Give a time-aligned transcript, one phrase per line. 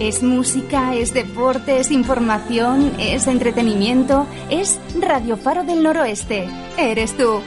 [0.00, 6.48] Es música, es deporte, es información, es entretenimiento, es Radio Faro del Noroeste.
[6.78, 7.42] Eres tú.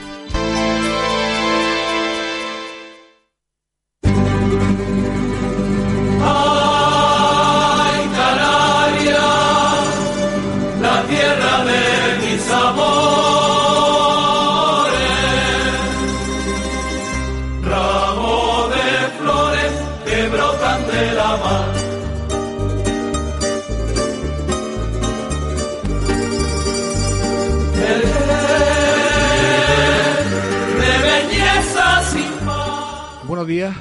[33.52, 33.76] Días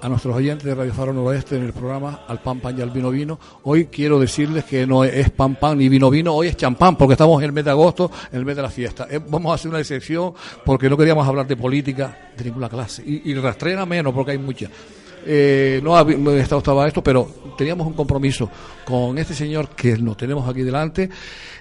[0.00, 2.90] a nuestros oyentes de Radio Faro Noroeste en el programa Al Pan Pan y al
[2.90, 3.38] Vino Vino.
[3.62, 7.12] Hoy quiero decirles que no es pan pan ni vino vino, hoy es champán porque
[7.12, 9.06] estamos en el mes de agosto, en el mes de la fiesta.
[9.08, 13.04] Eh, vamos a hacer una excepción porque no queríamos hablar de política de ninguna clase
[13.06, 14.68] y, y rastrera menos porque hay mucha.
[15.26, 15.98] Eh, no
[16.32, 18.50] estaba esto, pero teníamos un compromiso
[18.84, 21.08] con este señor que nos tenemos aquí delante,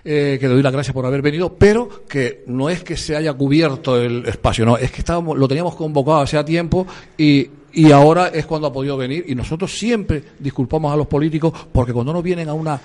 [0.03, 3.15] eh, que le doy las gracias por haber venido, pero que no es que se
[3.15, 6.87] haya cubierto el espacio, no, es que estábamos, lo teníamos convocado hace tiempo
[7.17, 11.53] y y ahora es cuando ha podido venir y nosotros siempre disculpamos a los políticos
[11.71, 12.79] porque cuando nos vienen a una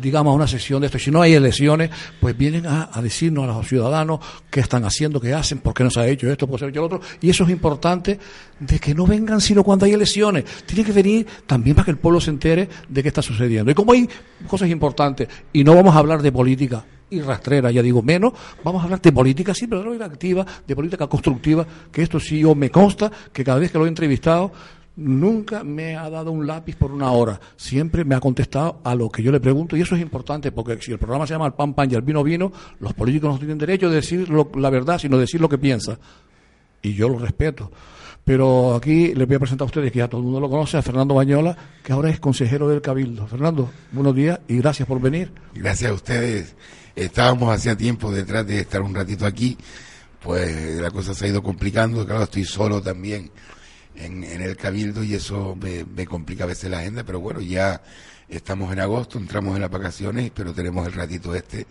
[0.00, 0.98] digamos, una sesión de esto.
[0.98, 5.34] Si no hay elecciones, pues vienen a, decirnos a los ciudadanos qué están haciendo, qué
[5.34, 7.00] hacen, por qué no se ha hecho esto, por qué se ha hecho lo otro.
[7.20, 8.18] Y eso es importante
[8.58, 10.44] de que no vengan sino cuando hay elecciones.
[10.66, 13.70] Tiene que venir también para que el pueblo se entere de qué está sucediendo.
[13.70, 14.08] Y como hay
[14.46, 18.80] cosas importantes, y no vamos a hablar de política y rastrera, ya digo menos, vamos
[18.80, 22.38] a hablar de política, sí, pero de política activa, de política constructiva, que esto sí
[22.38, 24.52] yo me consta que cada vez que lo he entrevistado,
[25.00, 27.40] nunca me ha dado un lápiz por una hora.
[27.56, 30.78] Siempre me ha contestado a lo que yo le pregunto y eso es importante porque
[30.80, 33.38] si el programa se llama el pan pan y el vino vino, los políticos no
[33.38, 35.98] tienen derecho a decir la verdad, sino decir lo que piensa.
[36.82, 37.70] Y yo lo respeto.
[38.24, 40.76] Pero aquí les voy a presentar a ustedes, que ya todo el mundo lo conoce,
[40.76, 43.26] a Fernando Bañola, que ahora es consejero del Cabildo.
[43.26, 45.32] Fernando, buenos días y gracias por venir.
[45.54, 46.54] Gracias a ustedes.
[46.94, 49.56] Estábamos hacía tiempo detrás de estar un ratito aquí,
[50.22, 53.30] pues la cosa se ha ido complicando, claro, estoy solo también
[54.04, 57.82] en, el cabildo y eso me, complica a veces la agenda, pero bueno, ya
[58.28, 61.66] estamos en agosto, entramos en las vacaciones, pero tenemos el ratito este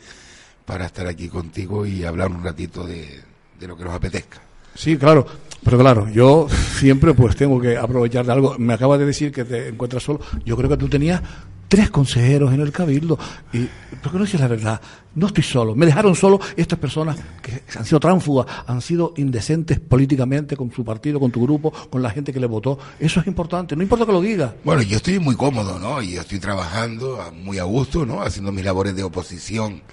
[0.65, 3.21] para estar aquí contigo y hablar un ratito de,
[3.59, 4.39] de lo que nos apetezca.
[4.75, 5.25] Sí, claro,
[5.63, 6.47] pero claro, yo
[6.77, 8.55] siempre pues tengo que aprovechar de algo.
[8.57, 10.21] Me acaba de decir que te encuentras solo.
[10.45, 11.21] Yo creo que tú tenías
[11.69, 13.17] tres consejeros en el cabildo.
[13.53, 13.69] Y,
[14.01, 14.81] ¿Por qué no dices la verdad?
[15.15, 15.75] No estoy solo.
[15.75, 20.83] Me dejaron solo estas personas que han sido tránfugas, han sido indecentes políticamente con su
[20.83, 22.77] partido, con tu grupo, con la gente que le votó.
[22.99, 23.75] Eso es importante.
[23.75, 24.55] No importa que lo diga.
[24.63, 26.01] Bueno, yo estoy muy cómodo, ¿no?
[26.01, 28.21] Y yo estoy trabajando muy a gusto, ¿no?
[28.21, 29.83] Haciendo mis labores de oposición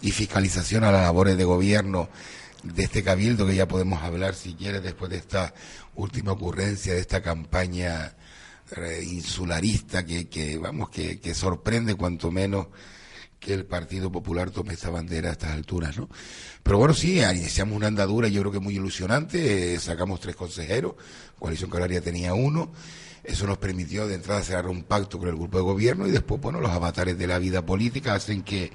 [0.00, 2.08] y fiscalización a las labores de gobierno
[2.62, 5.54] de este cabildo que ya podemos hablar si quieres después de esta
[5.94, 8.14] última ocurrencia de esta campaña
[9.02, 12.68] insularista que, que vamos, que, sorprende cuanto menos
[13.38, 16.08] que el Partido Popular tome esta bandera a estas alturas, ¿no?
[16.62, 20.94] Pero bueno, sí, iniciamos una andadura yo creo que muy ilusionante, eh, sacamos tres consejeros,
[21.38, 22.72] Coalición Canaria tenía uno,
[23.22, 26.40] eso nos permitió de entrada cerrar un pacto con el grupo de gobierno y después,
[26.40, 28.72] bueno, los avatares de la vida política hacen que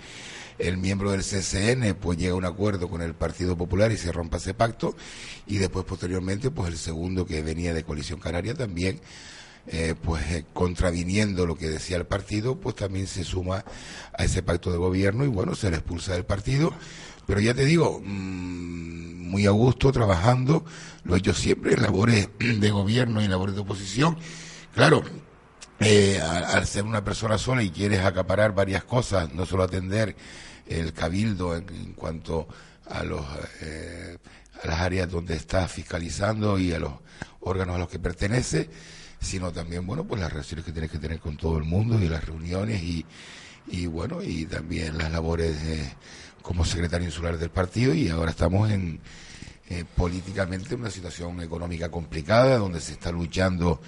[0.61, 4.11] el miembro del CCN pues llega a un acuerdo con el Partido Popular y se
[4.11, 4.95] rompa ese pacto
[5.47, 8.99] y después posteriormente pues el segundo que venía de Coalición Canaria también
[9.67, 13.63] eh, pues eh, contraviniendo lo que decía el partido, pues también se suma
[14.17, 16.73] a ese pacto de gobierno y bueno, se le expulsa del partido.
[17.27, 20.65] Pero ya te digo, mm, muy a gusto, trabajando,
[21.03, 24.17] lo he hecho siempre en labores de gobierno y labores de oposición.
[24.73, 25.03] Claro,
[25.79, 30.15] eh, al, ser una persona sola y quieres acaparar varias cosas, no solo atender
[30.67, 32.47] el cabildo en, cuanto
[32.89, 33.25] a los
[34.63, 36.93] a las áreas donde estás fiscalizando y a los
[37.41, 38.69] órganos a los que pertenece,
[39.21, 42.09] sino también, bueno, pues las relaciones que tienes que tener con todo el mundo y
[42.09, 43.05] las reuniones y,
[43.67, 45.55] y bueno, y también las labores
[46.41, 48.99] como secretario insular del partido y ahora estamos en
[49.69, 53.79] eh, políticamente una situación económica complicada donde se está luchando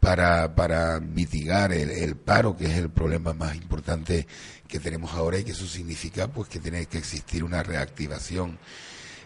[0.00, 4.26] para, para mitigar el, paro, que es el problema más importante
[4.66, 8.58] que tenemos ahora y que eso significa pues que tiene que existir una reactivación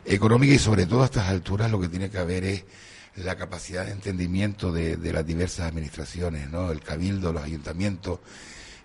[0.05, 2.65] económica y sobre todo a estas alturas lo que tiene que haber es
[3.17, 6.71] la capacidad de entendimiento de, las diversas administraciones, ¿no?
[6.71, 8.21] El cabildo, los ayuntamientos,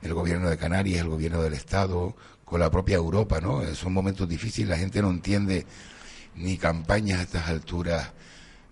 [0.01, 3.63] el gobierno de Canarias, el gobierno del Estado, con la propia Europa, ¿no?
[3.75, 5.65] Son momentos difíciles, la gente no entiende
[6.35, 8.11] ni campañas a estas alturas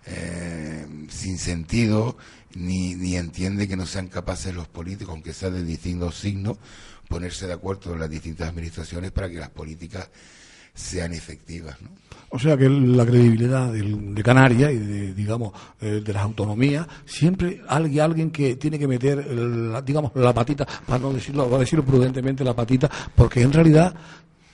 [0.06, 2.16] eh, sin sentido,
[2.54, 6.58] ni, ni entiende que no sean capaces los políticos, aunque sea de distintos signos,
[7.08, 10.08] ponerse de acuerdo en las distintas administraciones para que las políticas
[10.74, 11.80] sean efectivas.
[11.80, 11.90] ¿no?
[12.34, 15.52] O sea que la credibilidad de Canarias y de, digamos,
[15.82, 19.22] eh, de las autonomías, siempre hay alguien que tiene que meter,
[19.84, 23.94] digamos, la patita, para no decirlo, para decirlo prudentemente, la patita, porque en realidad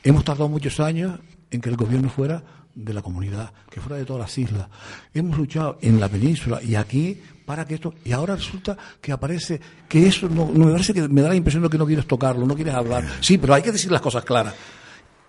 [0.03, 1.21] hemos tardado muchos años
[1.53, 2.43] en que el gobierno fuera
[2.75, 4.67] de la comunidad, que fuera de todas las islas.
[5.15, 9.61] Hemos luchado en la península y aquí para que esto y ahora resulta que aparece
[9.89, 12.45] que eso no, me parece que me da la impresión de que no quieres tocarlo,
[12.45, 13.05] no quieres hablar.
[13.21, 14.55] Sí, pero hay que decir las cosas claras.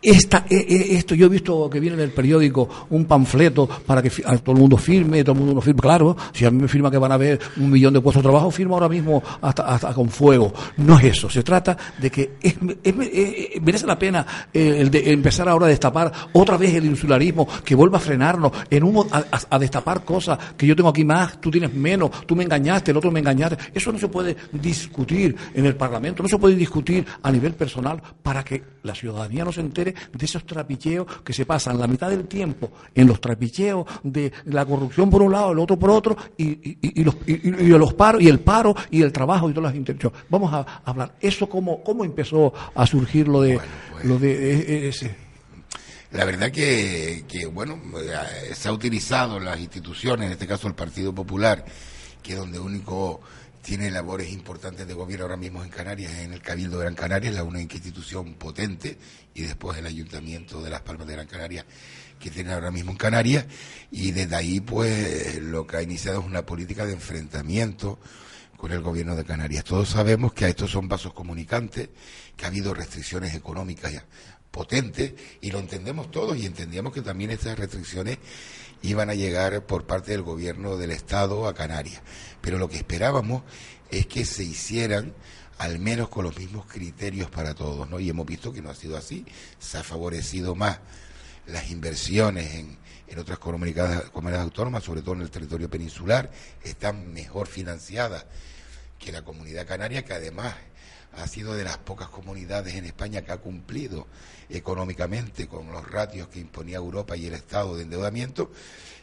[0.01, 4.01] Esta, e, e, esto, yo he visto que viene en el periódico un panfleto para
[4.01, 5.81] que todo el mundo firme, todo el mundo no firme.
[5.81, 8.29] Claro, si a mí me firma que van a haber un millón de puestos de
[8.29, 10.53] trabajo, firmo ahora mismo hasta, con fuego.
[10.77, 11.29] No es eso.
[11.29, 12.31] Se trata de que
[13.61, 18.01] merece la pena eh, empezar ahora a destapar otra vez el insularismo, que vuelva a
[18.01, 22.37] frenarnos, en un, a, destapar cosas que yo tengo aquí más, tú tienes menos, tú
[22.37, 23.57] me engañaste, el otro me engañaste.
[23.73, 28.01] Eso no se puede discutir en el Parlamento, no se puede discutir a nivel personal
[28.23, 32.09] para que la ciudadanía no se entere de esos trapicheos que se pasan la mitad
[32.09, 36.17] del tiempo en los trapicheos de la corrupción por un lado, el otro por otro,
[36.37, 40.19] y, los, los paros, y el paro, y el trabajo y todas las intenciones.
[40.29, 41.15] Vamos a hablar.
[41.19, 43.59] ¿Eso cómo, cómo empezó a surgir lo de,
[43.91, 45.15] pues, lo de e, e, ese?
[46.11, 47.79] La verdad que, que, bueno,
[48.53, 51.63] se ha utilizado las instituciones, en este caso el Partido Popular,
[52.23, 53.21] que es donde único
[53.61, 57.31] tiene labores importantes de gobierno ahora mismo en Canarias, en el Cabildo de Gran Canaria,
[57.31, 58.97] la única institución potente,
[59.33, 61.65] y después el Ayuntamiento de Las Palmas de Gran Canaria,
[62.19, 63.45] que tiene ahora mismo en Canarias,
[63.91, 67.99] y desde ahí, pues, lo que ha iniciado es una política de enfrentamiento
[68.57, 69.63] con el gobierno de Canarias.
[69.63, 71.89] Todos sabemos que a estos son vasos comunicantes,
[72.35, 74.03] que ha habido restricciones económicas
[74.51, 78.17] potentes, y lo entendemos todos, y entendíamos que también estas restricciones
[78.81, 82.01] iban a llegar por parte del gobierno del Estado a Canarias.
[82.41, 83.43] Pero lo que esperábamos
[83.91, 85.13] es que se hicieran
[85.57, 87.99] al menos con los mismos criterios para todos, ¿no?
[87.99, 89.25] Y hemos visto que no ha sido así,
[89.59, 90.79] se ha favorecido más
[91.47, 92.77] las inversiones en,
[93.07, 96.31] en otras comunidades, comunidades autónomas, sobre todo en el territorio peninsular,
[96.63, 98.25] están mejor financiadas
[98.99, 100.53] que la comunidad canaria, que además
[101.13, 104.07] ha sido de las pocas comunidades en España que ha cumplido
[104.49, 108.51] económicamente con los ratios que imponía Europa y el Estado de endeudamiento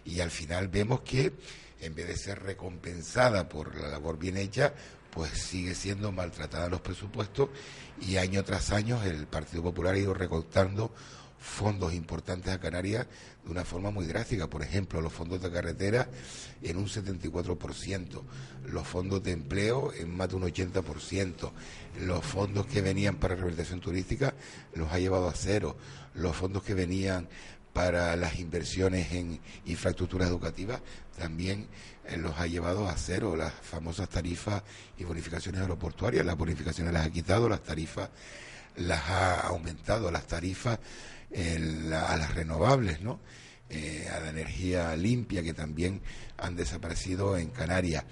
[0.04, 1.32] y al final vemos que
[1.80, 4.72] en vez de ser recompensada por la labor bien hecha,
[5.10, 7.50] pues sigue siendo maltratada los presupuestos
[8.00, 10.92] y año tras año el Partido Popular ha ido recortando
[11.46, 13.06] fondos importantes a Canarias
[13.44, 14.48] de una forma muy drástica.
[14.48, 16.08] Por ejemplo, los fondos de carretera
[16.62, 18.22] en un 74%,
[18.66, 21.50] los fondos de empleo en más de un 80%,
[22.00, 24.34] los fondos que venían para rehabilitación turística
[24.74, 25.76] los ha llevado a cero,
[26.14, 27.28] los fondos que venían
[27.72, 30.80] para las inversiones en infraestructuras educativas
[31.18, 31.66] también
[32.06, 34.62] eh, los ha llevado a cero, las famosas tarifas
[34.98, 38.10] y bonificaciones aeroportuarias, las bonificaciones las ha quitado, las tarifas
[38.76, 40.78] las ha aumentado, las tarifas
[41.36, 43.20] a las renovables, ¿no?
[43.68, 46.00] Eh, a la energía limpia que también
[46.38, 48.04] han desaparecido en Canarias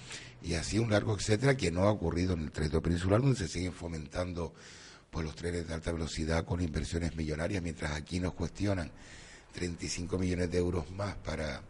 [0.42, 3.46] y así un largo etcétera que no ha ocurrido en el territorio peninsular donde se
[3.46, 4.52] siguen fomentando
[5.12, 8.90] pues los trenes de alta velocidad con inversiones millonarias mientras aquí nos cuestionan
[9.52, 11.62] 35 millones de euros más para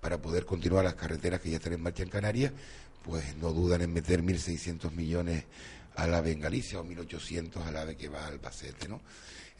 [0.00, 2.52] para poder continuar las carreteras que ya están en marcha en Canarias
[3.02, 5.46] pues no dudan en meter 1.600 millones
[5.96, 9.00] a la en Galicia o 1.800 a la ave que va al Albacete, ¿no?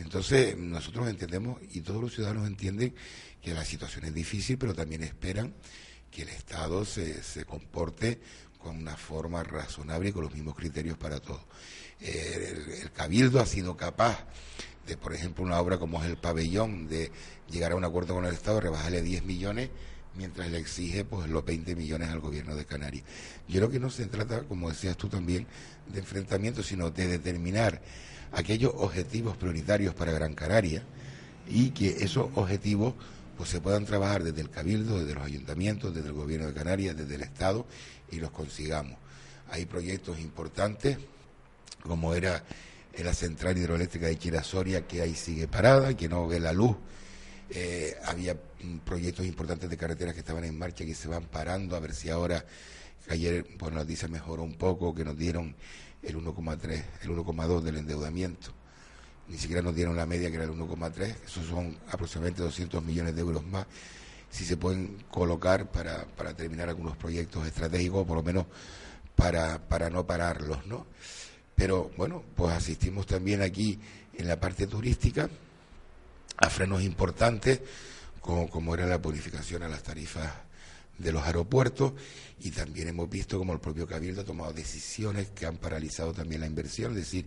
[0.01, 2.95] Entonces, nosotros entendemos y todos los ciudadanos entienden
[3.43, 5.55] que la situación es difícil, pero también esperan
[6.11, 8.19] que el Estado se, se comporte
[8.59, 11.43] con una forma razonable y con los mismos criterios para todos.
[12.01, 14.27] el, Cabildo ha sido capaz
[14.87, 17.11] de, por ejemplo, una obra como es el pabellón, de
[17.51, 19.71] llegar a un acuerdo con el Estado, rebajarle 10 millones,
[20.15, 23.05] mientras le exige pues los 20 millones al gobierno de Canarias.
[23.49, 25.47] Yo creo que no se trata, como decías tú también,
[25.87, 27.81] de enfrentamiento, sino de determinar
[28.33, 30.83] aquellos objetivos prioritarios para Gran Canaria
[31.49, 32.95] y que esos objetivos
[33.37, 36.97] pues se puedan trabajar desde el Cabildo, desde los ayuntamientos, desde el Gobierno de Canarias,
[36.97, 37.67] desde el Estado
[38.11, 38.99] y los consigamos.
[39.51, 40.99] Hay proyectos importantes,
[41.83, 42.45] como era
[42.99, 46.77] la central hidroeléctrica de Chirasoria, que ahí sigue parada, que no ve la luz.
[47.49, 48.37] Eh, había
[48.85, 52.11] proyectos importantes de carreteras que estaban en marcha que se van parando, a ver si
[52.11, 52.45] ahora
[53.09, 55.57] ayer pues la noticia mejoró un poco, que nos dieron
[56.03, 58.53] el 1,3, el 1,2 del endeudamiento.
[59.29, 63.15] Ni siquiera nos dieron la media que era el 1,3, esos son aproximadamente 200 millones
[63.15, 63.67] de euros más
[64.31, 68.47] si se pueden colocar para, para terminar algunos proyectos estratégicos, por lo menos
[69.17, 70.87] para, para no pararlos, ¿no?
[71.55, 73.79] Pero bueno, pues asistimos también aquí
[74.17, 75.29] en la parte turística
[76.37, 77.61] a frenos importantes,
[78.21, 80.31] como, como era la purificación a las tarifas
[81.01, 81.95] de los aeropuertos
[82.41, 86.43] y también hemos visto como el propio Cabildo ha tomado decisiones que han paralizado también
[86.43, 87.27] la inversión, es decir,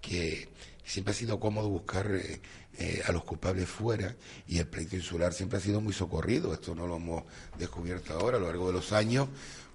[0.00, 0.48] que
[0.84, 2.40] siempre ha sido cómodo buscar eh,
[2.78, 4.16] eh, a los culpables fuera
[4.48, 7.24] y el pleito insular siempre ha sido muy socorrido, esto no lo hemos
[7.58, 9.28] descubierto ahora, a lo largo de los años,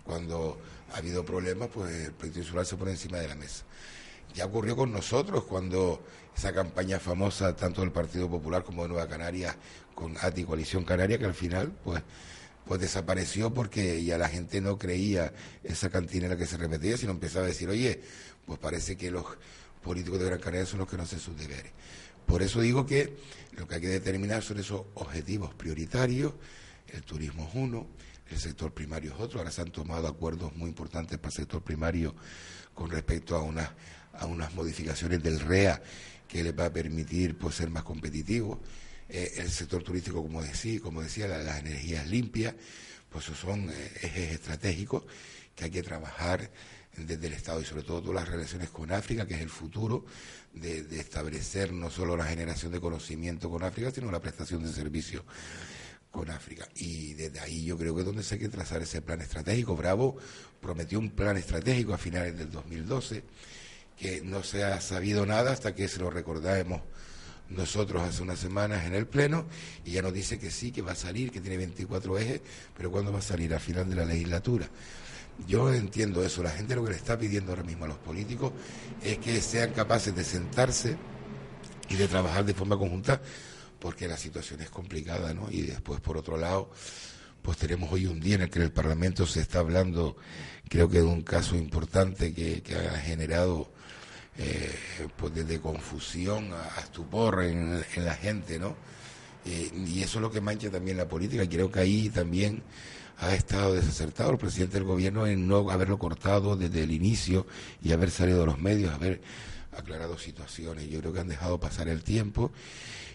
[0.03, 0.59] cuando
[0.93, 3.63] ha habido problemas, pues el pleito insular se pone encima de la mesa.
[4.33, 6.03] Ya ocurrió con nosotros cuando
[6.35, 9.55] esa campaña famosa, tanto del Partido Popular como de Nueva Canarias,
[9.95, 12.03] con ATI Coalición Canaria, que al final, pues
[12.67, 15.33] pues desapareció porque ya la gente no creía
[15.63, 18.01] esa cantina la que se repetía, sino empezaba a decir, oye,
[18.45, 19.25] pues parece que los
[19.81, 21.71] políticos de Gran Canaria son los que no hacen sus deberes.
[22.25, 23.15] Por eso digo que
[23.53, 26.33] lo que hay que determinar son esos objetivos prioritarios,
[26.89, 27.87] el turismo es uno,
[28.29, 31.61] el sector primario es otro, ahora se han tomado acuerdos muy importantes para el sector
[31.61, 32.13] primario
[32.73, 33.69] con respecto a unas,
[34.13, 35.81] a unas modificaciones del REA
[36.27, 38.59] que les va a permitir pues, ser más competitivos
[39.09, 42.55] eh, el sector turístico, como decía, como decía las energías limpias,
[43.09, 45.03] pues son eh, ejes estratégicos
[45.55, 46.51] que hay que trabajar
[46.97, 50.05] desde el Estado y sobre todo todas las relaciones con África, que es el futuro
[50.53, 55.23] de, establecer no solo la generación de conocimiento con África, sino la prestación de servicios
[56.11, 56.67] con África.
[56.75, 59.75] Y desde ahí yo creo que es donde se hay que trazar ese plan estratégico.
[59.75, 60.17] Bravo
[60.59, 63.23] prometió un plan estratégico a finales del 2012,
[63.97, 66.81] que no se ha sabido nada hasta que se lo recordamos
[67.49, 69.45] nosotros hace unas semanas en el Pleno
[69.85, 72.41] y ya nos dice que sí, que va a salir, que tiene 24 ejes,
[72.75, 73.53] pero ¿cuándo va a salir?
[73.53, 74.67] Al final de la legislatura.
[75.47, 78.53] Yo entiendo eso, la gente lo que le está pidiendo ahora mismo a los políticos
[79.03, 80.97] es que sean capaces de sentarse
[81.89, 83.21] y de trabajar de forma conjunta
[83.79, 85.47] porque la situación es complicada, ¿no?
[85.51, 86.71] Y después, por otro lado,
[87.43, 90.17] pues tenemos hoy un día en el que el Parlamento se está hablando,
[90.67, 93.71] creo que de un caso importante que ha generado
[94.37, 94.75] eh,
[95.15, 98.75] pues desde confusión a, estupor en, la gente, ¿no?
[99.45, 101.47] Y eso es lo que mancha también la política.
[101.47, 102.61] Creo que ahí también
[103.19, 107.47] ha estado desacertado el presidente del gobierno en no haberlo cortado desde el inicio
[107.81, 109.21] y haber salido de los medios, haber
[109.75, 110.89] aclarado situaciones.
[110.89, 112.51] Yo creo que han dejado pasar el tiempo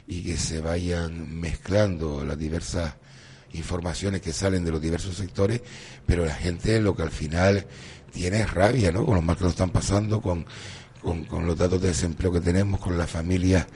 [0.06, 2.94] y que se vayan mezclando las diversas
[3.52, 5.60] informaciones que salen de los diversos sectores,
[6.06, 7.66] pero la gente lo que al final
[8.12, 9.04] tiene es rabia, ¿no?
[9.04, 10.44] Con los mal que lo están pasando, con
[11.02, 13.66] con, los datos de desempleo que tenemos, con las familias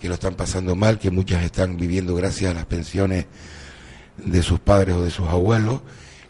[0.00, 3.26] que lo están pasando mal, que muchas están viviendo gracias a las pensiones
[4.16, 5.80] de sus padres o de sus abuelos,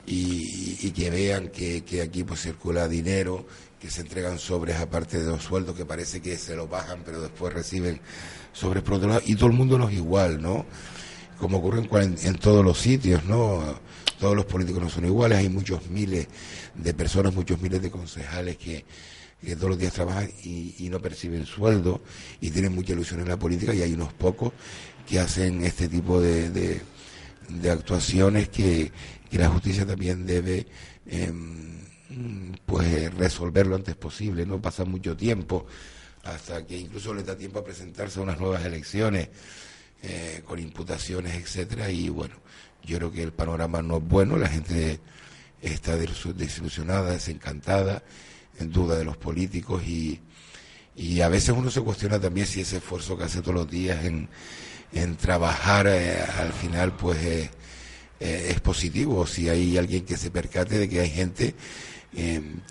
[0.05, 3.47] y, que vean que, aquí pues circula dinero,
[3.81, 7.23] que se entregan sobres aparte de los sueldos, que parece que se los bajan, pero
[7.23, 8.01] después reciben
[8.53, 10.67] sobres por otro lado, y todo el mundo no es igual, ¿no?
[11.39, 13.81] Como ocurre en, en todos los sitios, ¿no?
[14.19, 16.29] Todos los políticos no son iguales, hay muchos miles
[16.75, 18.85] de personas, muchos miles de concejales que
[19.45, 22.01] que todos los días trabajan y, no perciben sueldo
[22.41, 24.53] y tienen mucha ilusión en la política y hay unos pocos
[25.09, 28.93] que hacen este tipo de, de, actuaciones que,
[29.33, 30.67] la justicia también debe
[31.07, 31.81] em,
[32.67, 35.67] pues resolver lo antes posible, no pasa mucho tiempo
[36.25, 39.31] hasta que incluso les da tiempo a presentarse a unas nuevas elecciones
[40.03, 41.91] eh, con imputaciones, etcétera.
[41.91, 42.35] Y bueno,
[42.85, 45.01] yo creo que el panorama no es bueno, la gente
[45.63, 48.03] está desilusionada, desencantada
[48.63, 50.19] en duda de los políticos y,
[50.97, 54.05] y a veces uno se cuestiona también si ese esfuerzo que hace todos los días
[54.05, 54.29] en,
[54.93, 57.51] en trabajar eh, al final pues eh,
[58.21, 61.55] eh, es positivo, si hay alguien que se percate de que hay gente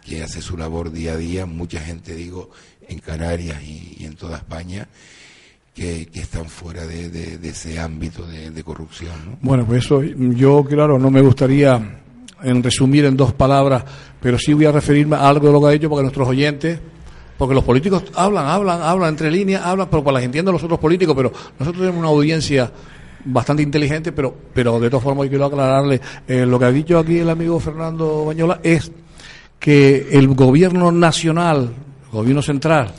[0.06, 2.52] que hace su labor día a día, mucha gente digo
[2.88, 4.88] en Canarias y, en toda España,
[5.74, 9.14] que, están fuera de, de, ese ámbito de, corrupción.
[9.26, 9.40] ¿no?
[9.42, 12.04] Bueno, pues eso yo, claro, no me gustaría
[12.44, 13.84] en resumir en dos palabras,
[14.22, 16.80] pero sí voy a referirme a algo de lo que ha dicho porque nuestros oyentes,
[17.38, 20.80] porque los políticos hablan, hablan, hablan entre líneas, hablan, pero para las entienden los otros
[20.80, 22.72] políticos, pero nosotros tenemos una audiencia
[23.26, 27.18] bastante inteligente, pero, pero de todas formas quiero aclararle, eh, lo que ha dicho aquí
[27.18, 28.92] el amigo Fernando Bañola es
[29.60, 31.74] que el gobierno nacional,
[32.06, 32.94] el gobierno central,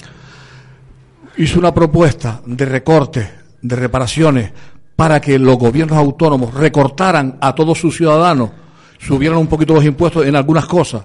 [1.37, 3.29] hizo una propuesta de recortes,
[3.61, 4.53] de reparaciones,
[4.97, 8.51] para que los gobiernos autónomos recortaran a todos sus ciudadanos
[8.99, 11.05] subieron un poquito los impuestos en algunas cosas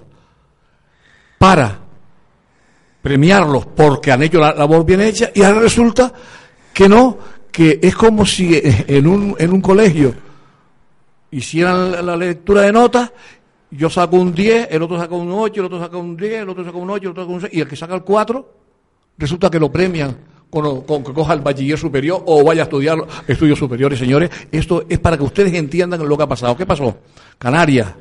[1.38, 1.78] para
[3.00, 6.12] premiarlos porque han hecho la labor bien hecha y ahora resulta
[6.74, 7.18] que no,
[7.50, 10.14] que es como si en un, en un colegio
[11.30, 13.12] hicieran la lectura de notas
[13.70, 16.48] yo saco un 10, el otro saca un 8, el otro saca un 10, el
[16.48, 18.54] otro saca un 8, el otro saca un 6, y el que saca el 4,
[19.18, 20.16] resulta que lo premian
[20.48, 24.30] con, con, que coja el bachiller superior o vaya a estudiar estudios superiores, señores.
[24.50, 26.56] Esto es para que ustedes entiendan lo que ha pasado.
[26.56, 26.96] ¿Qué pasó?
[27.36, 27.94] Canarias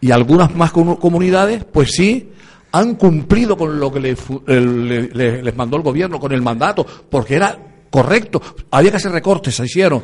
[0.00, 2.30] y algunas más comunidades, pues sí,
[2.72, 7.56] han cumplido con lo que les mandó el gobierno, con el mandato, porque era
[7.90, 8.40] correcto.
[8.70, 10.02] Había que hacer recortes, se hicieron.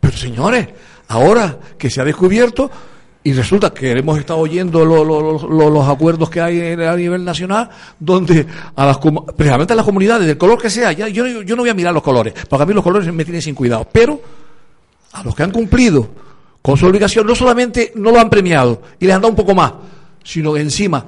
[0.00, 0.68] Pero señores,
[1.08, 2.70] ahora que se ha descubierto,
[3.26, 8.86] y resulta que hemos estado oyendo los acuerdos que hay a nivel nacional, donde a
[8.86, 8.98] las,
[9.34, 11.94] precisamente a las comunidades, del color que sea, ya, yo, yo no voy a mirar
[11.94, 14.20] los colores, porque a mí los colores me tienen sin cuidado, pero
[15.12, 16.06] a los que han cumplido
[16.60, 19.54] con su obligación, no solamente no lo han premiado y les han dado un poco
[19.54, 19.72] más,
[20.22, 21.04] sino que encima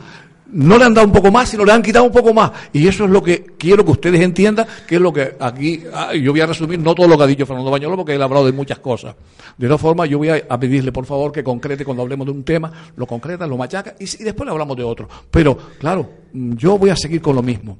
[0.52, 2.50] no le han dado un poco más, sino le han quitado un poco más.
[2.72, 6.14] Y eso es lo que quiero que ustedes entiendan, que es lo que aquí, ah,
[6.14, 8.26] yo voy a resumir, no todo lo que ha dicho Fernando Bañolo, porque él ha
[8.26, 9.14] hablado de muchas cosas.
[9.56, 12.44] De todas formas, yo voy a, pedirle, por favor, que concrete cuando hablemos de un
[12.44, 15.08] tema, lo concreta, lo machaca, y, y después le hablamos de otro.
[15.30, 17.78] Pero, claro, yo voy a seguir con lo mismo.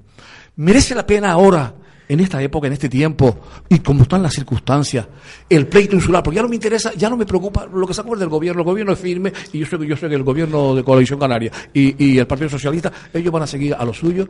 [0.57, 1.73] ¿Merece la pena ahora
[2.09, 5.07] en esta época, en este tiempo, y como están las circunstancias,
[5.49, 8.01] el pleito insular, porque ya no me interesa, ya no me preocupa lo que se
[8.01, 10.23] acuerda del gobierno, el gobierno es firme, y yo sé que yo sé que el
[10.23, 13.93] gobierno de coalición canaria y, y el Partido Socialista, ellos van a seguir a lo
[13.93, 14.29] suyo,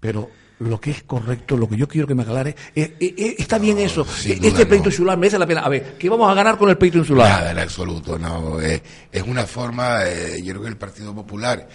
[0.00, 0.28] pero
[0.62, 4.06] lo que es correcto, lo que yo quiero que me aclare, está bien eso.
[4.24, 5.60] este pleito insular merece la pena.
[5.62, 7.28] A ver, ¿qué vamos a ganar con el pleito insular?
[7.28, 8.60] Nada, en absoluto, no.
[8.60, 11.68] es una forma, eh, yo creo que el Partido Popular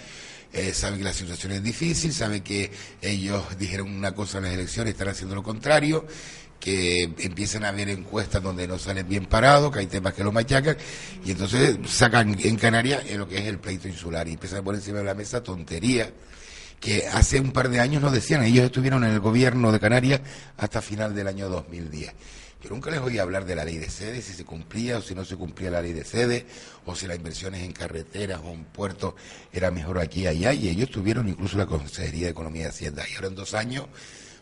[0.52, 2.70] eh, sabe que la situación es difícil, sabe que
[3.02, 6.06] ellos dijeron una cosa en las elecciones, están haciendo lo contrario,
[6.58, 10.32] que empiezan a haber encuestas donde no salen bien parados, que hay temas que lo
[10.32, 10.76] machacan,
[11.24, 14.62] y entonces sacan en Canarias en lo que es el pleito insular y empiezan a
[14.62, 16.10] poner encima de la mesa tontería
[16.80, 20.20] que hace un par de años nos decían, ellos estuvieron en el gobierno de Canarias
[20.56, 22.12] hasta final del año 2010.
[22.62, 25.14] Yo nunca les oí hablar de la ley de sede, si se cumplía o si
[25.14, 26.44] no se cumplía la ley de sede,
[26.86, 29.14] o si las inversiones en carreteras o en puertos
[29.52, 33.04] era mejor aquí allá, y ellos tuvieron incluso la Consejería de Economía y Hacienda.
[33.08, 33.86] Y ahora en dos años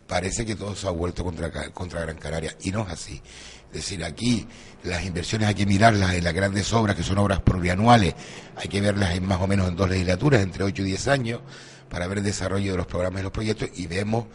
[0.06, 3.20] parece que todo se ha vuelto contra, contra Gran Canaria, y no es así.
[3.68, 4.46] Es decir, aquí
[4.84, 8.14] las inversiones hay que mirarlas en las grandes obras, que son obras plurianuales,
[8.56, 11.42] hay que verlas en más o menos en dos legislaturas, entre ocho y diez años,
[11.88, 14.26] para ver el desarrollo de los programas y los proyectos, y vemos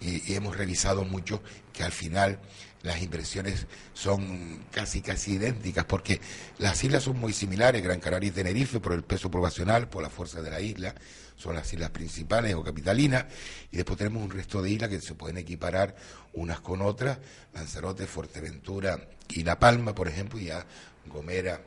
[0.00, 1.42] y hemos revisado mucho
[1.72, 2.38] que al final
[2.82, 6.20] las inversiones son casi casi idénticas porque
[6.58, 10.10] las islas son muy similares, Gran Canaria y Tenerife por el peso poblacional, por la
[10.10, 10.94] fuerza de la isla,
[11.36, 13.26] son las islas principales o capitalinas
[13.72, 15.96] y después tenemos un resto de islas que se pueden equiparar
[16.34, 17.18] unas con otras,
[17.54, 20.64] Lanzarote, Fuerteventura y La Palma, por ejemplo, y ya
[21.06, 21.60] Gomera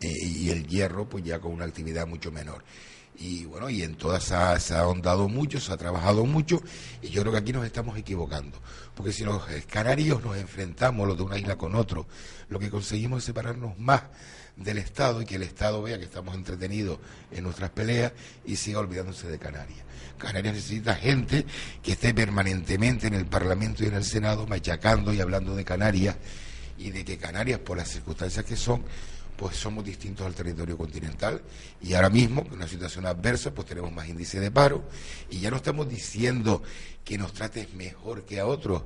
[0.00, 2.62] eh, y el Hierro, pues ya con una actividad mucho menor
[3.18, 6.62] y bueno, y en todas se ha, se ha, ahondado mucho, se ha trabajado mucho,
[7.02, 8.58] y yo creo que aquí nos estamos equivocando,
[8.94, 12.06] porque si los canarios nos enfrentamos los de una isla con otro,
[12.48, 14.02] lo que conseguimos es separarnos más
[14.56, 16.98] del Estado y que el Estado vea que estamos entretenidos
[17.30, 18.12] en nuestras peleas
[18.44, 19.80] y siga olvidándose de Canarias.
[20.18, 21.46] Canarias necesita gente
[21.82, 26.16] que esté permanentemente en el Parlamento y en el Senado machacando y hablando de Canarias
[26.78, 28.84] y de que Canarias, por las circunstancias que son,
[29.40, 31.40] pues somos distintos al territorio continental
[31.80, 34.84] y ahora mismo, en una situación adversa, pues tenemos más índice de paro
[35.30, 36.62] y ya no estamos diciendo
[37.06, 38.82] que nos trates mejor que a otros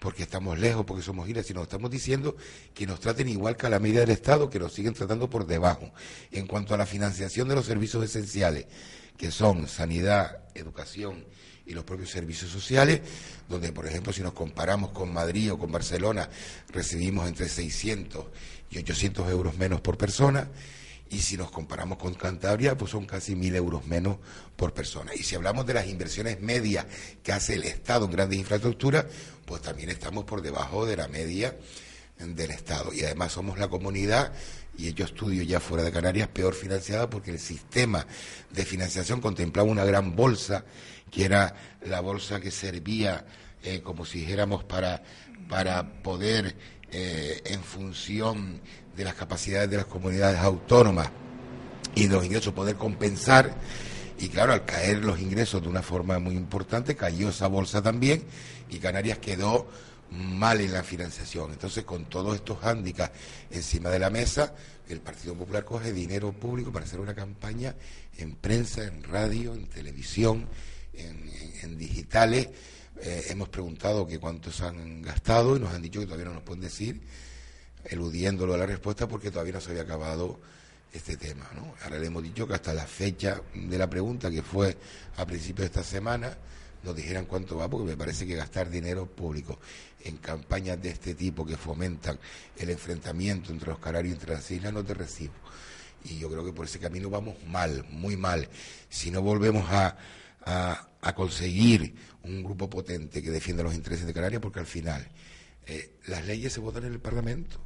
[0.00, 2.38] porque estamos lejos, porque somos islas, sino estamos diciendo
[2.72, 5.46] que nos traten igual que a la medida del Estado, que nos siguen tratando por
[5.46, 5.92] debajo.
[6.32, 8.64] En cuanto a la financiación de los servicios esenciales,
[9.18, 11.26] que son sanidad, educación
[11.68, 13.02] y los propios servicios sociales,
[13.46, 16.28] donde, por ejemplo, si nos comparamos con Madrid o con Barcelona,
[16.72, 18.24] recibimos entre 600
[18.70, 20.48] y 800 euros menos por persona.
[21.10, 24.16] Y si nos comparamos con Cantabria, pues son casi mil euros menos
[24.56, 25.14] por persona.
[25.14, 26.86] Y si hablamos de las inversiones medias
[27.22, 29.06] que hace el Estado en grandes infraestructuras,
[29.44, 31.54] pues también estamos por debajo de la media
[32.18, 32.92] del Estado.
[32.92, 34.32] Y además somos la comunidad,
[34.78, 38.06] y yo estudio ya fuera de Canarias, peor financiada porque el sistema
[38.50, 40.64] de financiación contemplaba una gran bolsa,
[41.10, 41.54] que era
[41.86, 43.24] la bolsa que servía,
[43.62, 45.02] eh, como si dijéramos, para,
[45.48, 46.54] para poder
[46.90, 48.60] eh, en función
[48.96, 51.10] de las capacidades de las comunidades autónomas
[51.94, 53.54] y de los ingresos poder compensar.
[54.18, 58.24] Y claro, al caer los ingresos de una forma muy importante, cayó esa bolsa también
[58.68, 59.68] y Canarias quedó
[60.10, 61.52] mal en la financiación.
[61.52, 63.12] Entonces, con todos estos hándicaps
[63.50, 64.54] encima de la mesa,
[64.88, 67.74] el Partido Popular coge dinero público para hacer una campaña
[68.16, 70.46] en prensa, en radio, en televisión,
[70.98, 72.48] en digitales
[73.00, 76.42] eh, hemos preguntado que cuántos han gastado y nos han dicho que todavía no nos
[76.42, 77.00] pueden decir,
[77.84, 80.40] eludiéndolo a la respuesta porque todavía no se había acabado
[80.92, 81.48] este tema.
[81.54, 81.74] ¿no?
[81.84, 84.76] Ahora le hemos dicho que hasta la fecha de la pregunta, que fue
[85.16, 86.36] a principios de esta semana,
[86.82, 89.58] nos dijeran cuánto va, porque me parece que gastar dinero público
[90.04, 92.18] en campañas de este tipo que fomentan
[92.56, 95.34] el enfrentamiento entre los canarios y entre las islas no te recibo.
[96.04, 98.48] Y yo creo que por ese camino vamos mal, muy mal.
[98.88, 99.96] Si no volvemos a,
[100.48, 105.06] a, conseguir un grupo potente que defienda los intereses de Canarias, porque al final
[105.66, 107.60] eh, las leyes se votan en el Parlamento.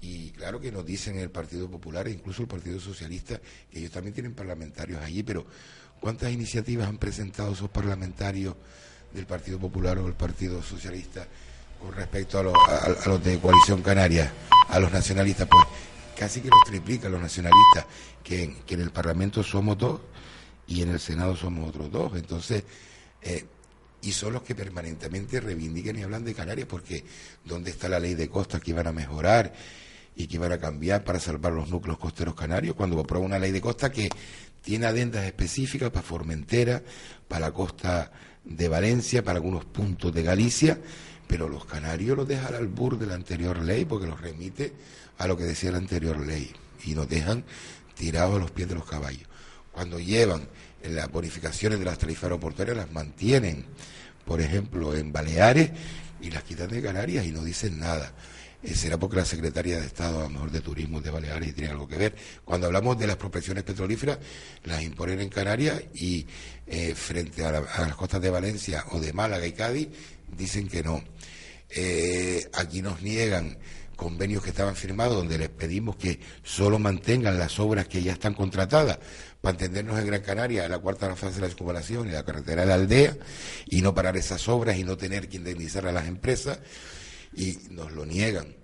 [0.00, 3.90] Y claro que nos dicen el Partido Popular e incluso el Partido Socialista que ellos
[3.90, 5.46] también tienen parlamentarios allí, pero
[6.00, 8.54] ¿cuántas iniciativas han presentado esos parlamentarios
[9.14, 11.26] del Partido Popular o del Partido Socialista
[11.80, 14.30] con respecto a, los de Coalición Canaria,
[14.68, 15.48] a los nacionalistas?
[15.50, 15.64] Pues
[16.18, 17.86] casi que los triplican los nacionalistas,
[18.22, 20.00] que en el Parlamento somos dos
[20.66, 22.16] y en el Senado somos otros dos.
[22.16, 22.64] Entonces,
[23.22, 23.44] eh,
[24.02, 27.04] y son los que permanentemente reivindican y hablan de Canarias, porque
[27.44, 29.52] ¿dónde está la ley de costas que iban a mejorar
[30.14, 32.76] y que iban a cambiar para salvar los núcleos costeros canarios?
[32.76, 34.08] Cuando aprueba una ley de costa que
[34.62, 36.82] tiene adendas específicas para Formentera,
[37.28, 38.12] para la costa
[38.44, 40.78] de Valencia, para algunos puntos de Galicia,
[41.26, 44.72] pero los canarios los dejan al bur de la anterior ley porque los remite
[45.16, 46.52] a lo que decía la anterior ley
[46.84, 47.44] y nos dejan
[47.94, 49.26] tirados a los pies de los caballos
[49.74, 50.48] cuando llevan
[50.82, 53.66] las bonificaciones de las tarifas aeroportuarias, las mantienen,
[54.24, 55.70] por ejemplo, en Baleares
[56.20, 58.12] y las quitan de Canarias y no dicen nada.
[58.62, 61.70] Eh, será porque la Secretaría de Estado, a lo mejor de Turismo de Baleares, tiene
[61.70, 62.14] algo que ver.
[62.44, 64.18] Cuando hablamos de las prospecciones petrolíferas,
[64.64, 66.26] las imponen en Canarias y
[66.66, 69.88] eh, frente a, las costas de Valencia o de Málaga y Cádiz,
[70.34, 71.02] dicen que no.
[71.68, 73.58] Eh, aquí nos niegan
[73.94, 78.34] convenios que estaban firmados donde les pedimos que solo mantengan las obras que ya están
[78.34, 78.98] contratadas
[79.40, 82.68] para entendernos en Gran Canaria, la cuarta fase de la circunvalación y la carretera de
[82.68, 83.16] la aldea,
[83.66, 86.58] y no parar esas obras y no tener que indemnizar a las empresas,
[87.34, 88.54] y nos lo niegan.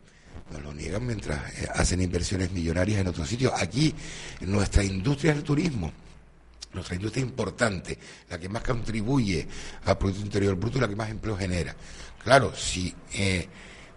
[0.50, 3.52] Nos lo niegan mientras eh, hacen inversiones millonarias en otros sitios.
[3.56, 3.94] Aquí,
[4.40, 5.92] nuestra industria del turismo,
[6.72, 9.46] nuestra industria importante, la que más contribuye
[9.84, 11.76] al Producto Interior Bruto y la que más empleo genera.
[12.24, 13.48] Claro, si eh,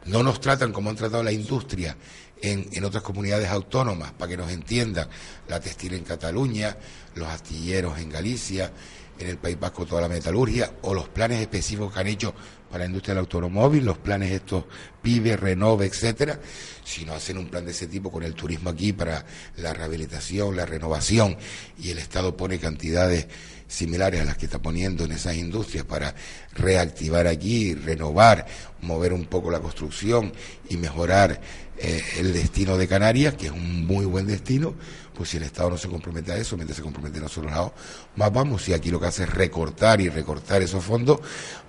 [0.06, 1.96] no nos tratan como han tratado la industria
[2.44, 5.08] en, otras comunidades autónomas, para que nos entiendan,
[5.48, 6.76] la textil en Cataluña,
[7.16, 8.70] los astilleros en Galicia,
[9.18, 12.34] en el País Vasco toda la metalurgia, o los planes específicos que han hecho
[12.70, 14.66] para la industria del automóvil, los planes estos
[15.02, 16.38] PIBE, Renove, etcétera,
[16.84, 19.26] si no hacen un plan de ese tipo con el turismo aquí para
[19.58, 21.38] la rehabilitación, la renovación,
[21.78, 23.28] y el Estado pone cantidades
[23.74, 26.14] similares a las que está poniendo en esas industrias para
[26.54, 28.46] reactivar aquí, renovar,
[28.82, 30.32] mover un poco la construcción
[30.70, 31.42] y mejorar
[31.78, 34.76] eh, el destino de Canarias, que es un muy buen destino,
[35.16, 37.72] pues si el Estado no se compromete a eso, mientras se compromete a otros lados,
[38.16, 38.64] más vamos.
[38.64, 41.20] Si aquí lo que hace es recortar y recortar esos fondos,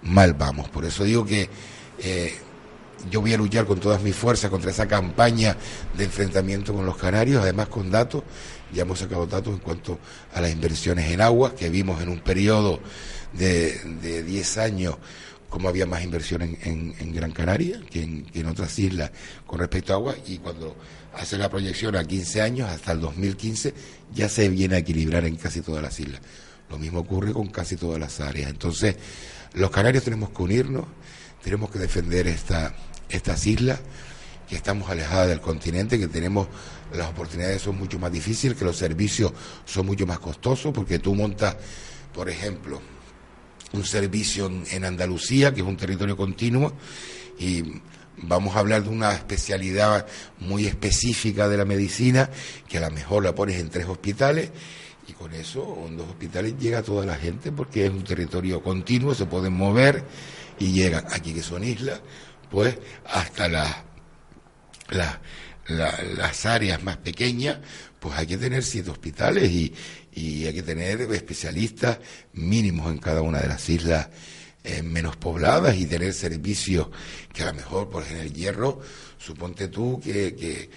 [0.02, 0.68] mal vamos.
[0.68, 1.48] Por eso digo que
[1.98, 2.34] eh,
[3.10, 5.56] yo voy a luchar con todas mis fuerzas contra esa campaña
[5.96, 8.22] de enfrentamiento con los canarios, además con datos.
[8.74, 9.98] Ya hemos sacado datos en cuanto
[10.34, 12.80] a las inversiones en agua, que vimos en un periodo
[13.32, 14.96] de 10 años
[15.54, 19.12] como había más inversión en, Gran Canaria que en, otras islas
[19.46, 20.74] con respecto a agua y cuando
[21.14, 23.72] hace la proyección a 15 años, hasta el 2015,
[24.12, 26.20] ya se viene a equilibrar en casi todas las islas.
[26.68, 28.50] Lo mismo ocurre con casi todas las áreas.
[28.50, 28.96] Entonces,
[29.52, 30.86] los canarios tenemos que unirnos,
[31.44, 32.74] tenemos que defender esta,
[33.08, 33.78] estas islas,
[34.48, 36.48] que estamos alejadas del continente, que tenemos
[36.92, 39.32] las oportunidades son mucho más difíciles, que los servicios
[39.64, 41.56] son mucho más costosos, porque tú montas,
[42.12, 42.80] por ejemplo,
[43.72, 46.72] un servicio en Andalucía, que es un territorio continuo,
[47.38, 47.80] y
[48.18, 50.06] vamos a hablar de una especialidad
[50.38, 52.30] muy específica de la medicina,
[52.68, 54.50] que a lo mejor la pones en tres hospitales,
[55.08, 59.14] y con eso, en dos hospitales llega toda la gente, porque es un territorio continuo,
[59.14, 60.04] se pueden mover,
[60.58, 62.00] y llegan aquí que son islas,
[62.50, 63.74] pues hasta las
[64.88, 67.58] las áreas más pequeñas,
[68.00, 69.72] pues hay que tener siete hospitales y,
[70.12, 71.98] y hay que tener especialistas
[72.32, 74.08] mínimos en cada una de las islas
[74.66, 76.88] eh, menos pobladas y tener servicios
[77.34, 78.80] que a lo mejor, por ejemplo, el hierro,
[79.18, 80.70] suponte tú que, que,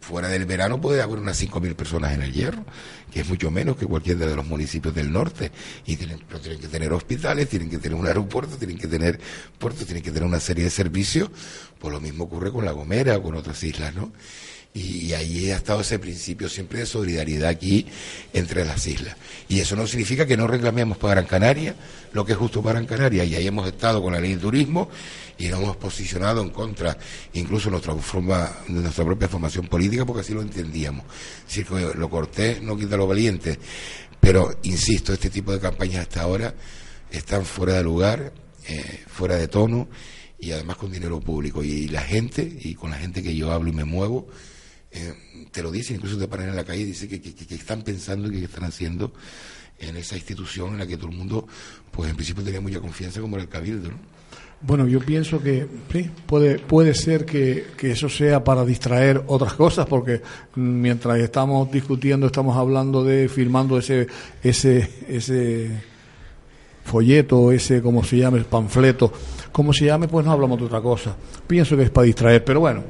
[0.00, 2.64] fuera del verano puede haber unas 5.000 personas en el hierro,
[3.12, 5.50] que es mucho menos que cualquiera de los municipios del norte.
[5.86, 9.20] Y tienen, pero tienen que tener hospitales, tienen que tener un aeropuerto, tienen que tener
[9.58, 11.30] puertos, tienen que tener una serie de servicios.
[11.78, 14.12] Pues lo mismo ocurre con La Gomera o con otras islas, ¿no?
[14.72, 17.86] Y, ahí ha estado ese principio siempre de solidaridad aquí
[18.32, 19.16] entre las islas.
[19.48, 21.74] Y eso no significa que no reclamemos para Gran Canaria
[22.12, 23.24] lo que es justo para Gran Canaria.
[23.24, 24.88] Y ahí hemos estado con la ley de turismo
[25.40, 26.98] y nos hemos posicionado en contra,
[27.32, 31.06] incluso nuestra forma, de nuestra propia formación política, porque así lo entendíamos.
[31.48, 33.58] Es que lo cortés no quita lo valiente.
[34.20, 36.54] Pero, insisto, este tipo de campañas hasta ahora
[37.10, 38.34] están fuera de lugar,
[38.68, 39.88] eh, fuera de tono
[40.38, 41.64] y además con dinero público.
[41.64, 44.28] Y la gente, y con la gente que yo hablo y me muevo,
[44.90, 45.14] eh,
[45.50, 48.28] te lo dicen, incluso te paran en la calle y dicen que, que, están pensando
[48.28, 49.14] y que están haciendo
[49.78, 51.48] en esa institución en la que todo el mundo,
[51.90, 53.90] pues en principio tenía mucha confianza como era el Cabildo.
[53.90, 54.19] ¿no?
[54.62, 59.54] Bueno, yo pienso que sí, puede, puede ser que, que, eso sea para distraer otras
[59.64, 60.20] cosas, porque
[60.54, 64.06] mientras estamos discutiendo, estamos hablando de, firmando ese,
[64.42, 65.70] ese, ese
[66.84, 69.10] folleto, ese, como se llama, el panfleto,
[69.50, 71.16] como se llame, pues no hablamos de otra cosa.
[71.46, 72.82] Pienso que es para distraer, pero bueno,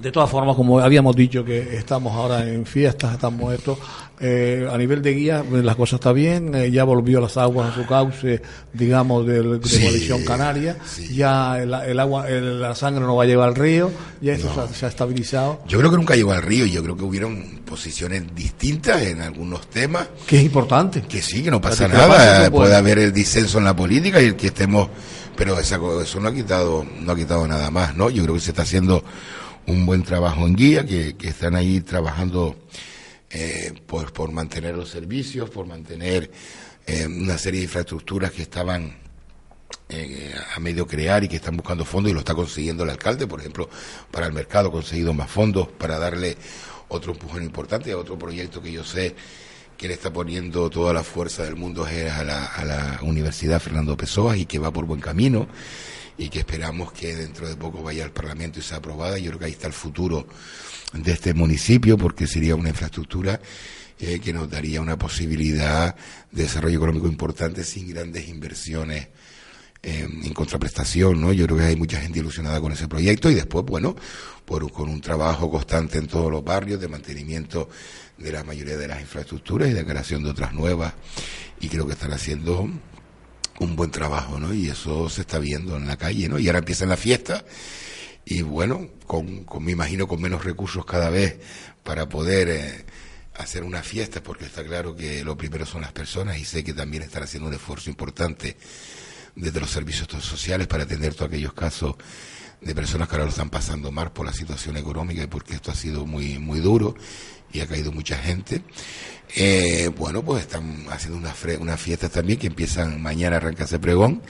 [0.00, 3.78] de todas formas, como habíamos dicho que estamos ahora en fiestas, estamos esto,
[4.20, 7.72] eh, a nivel de guía pues, la cosa está bien, eh, ya volvió las aguas
[7.72, 8.40] a su cauce,
[8.72, 10.78] digamos, de, de coalición canaria,
[11.12, 14.88] ya el, agua, la sangre no va a llevar al río, ya esto se, ha,
[14.88, 15.62] estabilizado.
[15.66, 19.68] Yo creo que nunca llegó al río, yo creo que hubieron posiciones distintas en algunos
[19.68, 20.08] temas.
[20.26, 21.02] Que es importante.
[21.02, 24.36] Que sí, que no pasa nada, puede haber el disenso en la política y el
[24.36, 24.88] que estemos,
[25.36, 28.10] pero eso no ha quitado, no ha quitado nada más, ¿no?
[28.10, 29.02] Yo creo que se está haciendo
[29.66, 32.56] un buen trabajo en guía, que, que están ahí trabajando
[33.36, 36.30] eh, por, mantener los servicios, por mantener
[36.86, 38.96] eh, una serie de infraestructuras que estaban
[39.88, 43.26] eh, a medio crear y que están buscando fondos y lo está consiguiendo el alcalde,
[43.26, 43.68] por ejemplo,
[44.12, 46.36] para el mercado conseguido más fondos para darle
[46.86, 49.16] otro empujón importante a otro proyecto que yo sé
[49.76, 53.60] que le está poniendo toda la fuerza del mundo es a la, a la Universidad
[53.60, 55.48] Fernando Pessoa y que va por buen camino
[56.16, 59.18] y que esperamos que dentro de poco vaya al Parlamento y sea aprobada.
[59.18, 60.26] Yo creo que ahí está el futuro
[60.92, 63.40] de este municipio porque sería una infraestructura
[63.98, 65.94] eh, que nos daría una posibilidad
[66.30, 69.08] de desarrollo económico importante sin grandes inversiones
[69.82, 71.32] eh, en contraprestación, ¿no?
[71.32, 73.94] Yo creo que hay mucha gente ilusionada con ese proyecto y después, bueno,
[74.44, 77.68] por, con un trabajo constante en todos los barrios de mantenimiento
[78.18, 80.94] de la mayoría de las infraestructuras y de creación de otras nuevas
[81.60, 82.68] y creo que están haciendo
[83.60, 84.52] un buen trabajo, ¿no?
[84.52, 86.38] Y eso se está viendo en la calle, ¿no?
[86.38, 87.44] Y ahora empieza la fiesta
[88.24, 91.38] y bueno, con, con, me imagino con menos recursos cada vez
[91.82, 92.84] para poder eh,
[93.36, 96.72] hacer una fiesta, porque está claro que lo primero son las personas y sé que
[96.72, 98.56] también están haciendo un esfuerzo importante
[99.34, 101.96] desde los servicios sociales para atender todos aquellos casos
[102.64, 105.70] de personas que ahora lo están pasando mal por la situación económica y porque esto
[105.70, 106.94] ha sido muy muy duro
[107.52, 108.62] y ha caído mucha gente.
[109.36, 114.22] Eh, bueno, pues están haciendo unas una fiestas también que empiezan mañana, arranca ese pregón,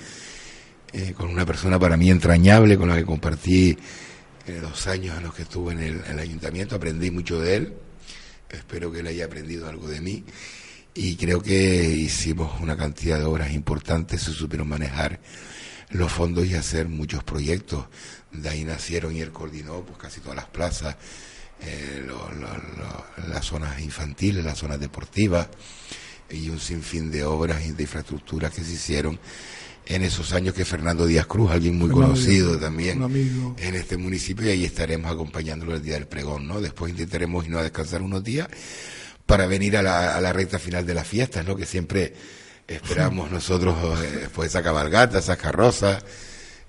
[0.92, 3.76] eh, con una persona para mí entrañable, con la que compartí
[4.46, 7.74] eh, los años en los que estuve en el, ayuntamiento, aprendí mucho de él,
[8.50, 10.24] espero que él haya aprendido algo de mí
[10.94, 15.20] y creo que hicimos una cantidad de obras importantes, se supieron manejar
[15.90, 17.86] los fondos y hacer muchos proyectos.
[18.34, 20.96] De ahí nacieron y él coordinó pues casi todas las plazas
[21.62, 22.06] eh,
[23.28, 25.48] las zonas infantiles, las zonas deportivas
[26.30, 29.18] y un sinfín de obras y de infraestructuras que se hicieron
[29.86, 33.02] en esos años que Fernando Díaz Cruz, alguien muy conocido también
[33.58, 36.60] en este municipio, y ahí estaremos acompañándolo el día del pregón, ¿no?
[36.60, 38.48] Después intentaremos irnos a descansar unos días
[39.26, 41.54] para venir a la, a la recta final de las fiestas, ¿no?
[41.54, 42.14] Que siempre
[42.66, 46.02] esperamos nosotros eh, después de esa cabalgata, esas carrozas,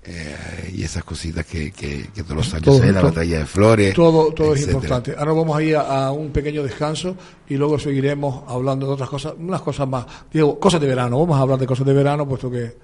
[0.08, 3.94] eh, y esas cositas que, que, todos los años la batalla de flores.
[3.94, 5.14] Todo, todo es importante.
[5.18, 7.16] Ahora vamos a ir a, un pequeño descanso
[7.48, 10.06] y luego seguiremos hablando de otras cosas, unas cosas más.
[10.32, 11.18] Digo, cosas de verano.
[11.18, 12.76] Vamos a hablar de cosas de verano, puesto que.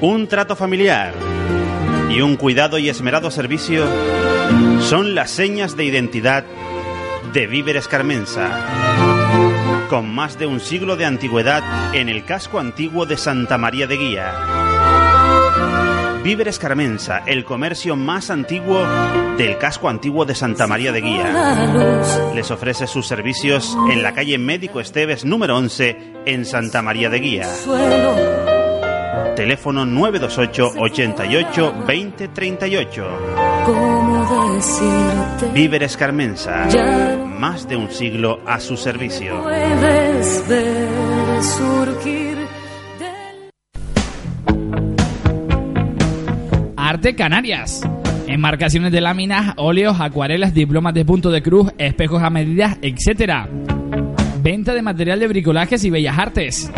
[0.00, 1.14] Un trato familiar
[2.10, 3.84] y un cuidado y esmerado servicio
[4.82, 6.44] son las señas de identidad
[7.32, 9.17] de Víveres Carmensa
[9.88, 13.96] con más de un siglo de antigüedad en el casco antiguo de Santa María de
[13.96, 14.32] Guía.
[16.22, 18.84] Víveres Carmensa, el comercio más antiguo
[19.38, 22.32] del casco antiguo de Santa María de Guía.
[22.34, 25.96] Les ofrece sus servicios en la calle Médico Esteves número 11
[26.26, 27.48] en Santa María de Guía.
[29.36, 32.28] Teléfono 928 88 20
[35.54, 36.68] Víveres Carmensa,
[37.38, 39.44] más de un siglo a su servicio.
[46.76, 47.82] Arte Canarias.
[48.26, 53.46] Embarcaciones de láminas, óleos, acuarelas, diplomas de punto de cruz, espejos a medidas, etc.
[54.42, 56.70] Venta de material de bricolajes y bellas artes.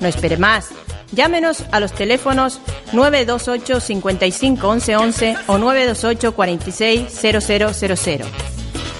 [0.00, 0.68] No espere más.
[1.12, 2.60] Llámenos a los teléfonos
[2.92, 8.24] 928 55 11 11 o 928 46 0000.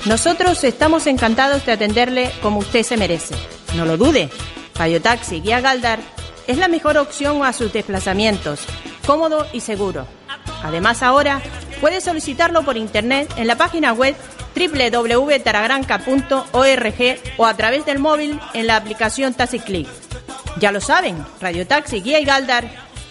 [0.06, 3.34] Nosotros estamos encantados de atenderle como usted se merece.
[3.74, 4.30] No lo dude.
[4.76, 6.00] Radio Taxi Guía Galdar
[6.46, 8.60] es la mejor opción a sus desplazamientos,
[9.06, 10.06] cómodo y seguro.
[10.62, 11.40] Además ahora
[11.80, 14.16] puede solicitarlo por internet en la página web
[14.54, 19.88] www.taragranca.org o a través del móvil en la aplicación TaxiClick.
[20.58, 22.64] Ya lo saben, Radio Taxi Guía y Galdar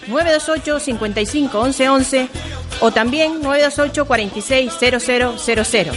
[0.08, 2.30] 928 55 11 11
[2.82, 5.92] o también 928 46 0000.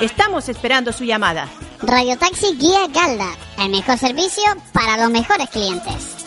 [0.00, 1.48] Estamos esperando su llamada.
[1.80, 6.17] Radio Taxi Guía Galdar, el mejor servicio para los mejores clientes.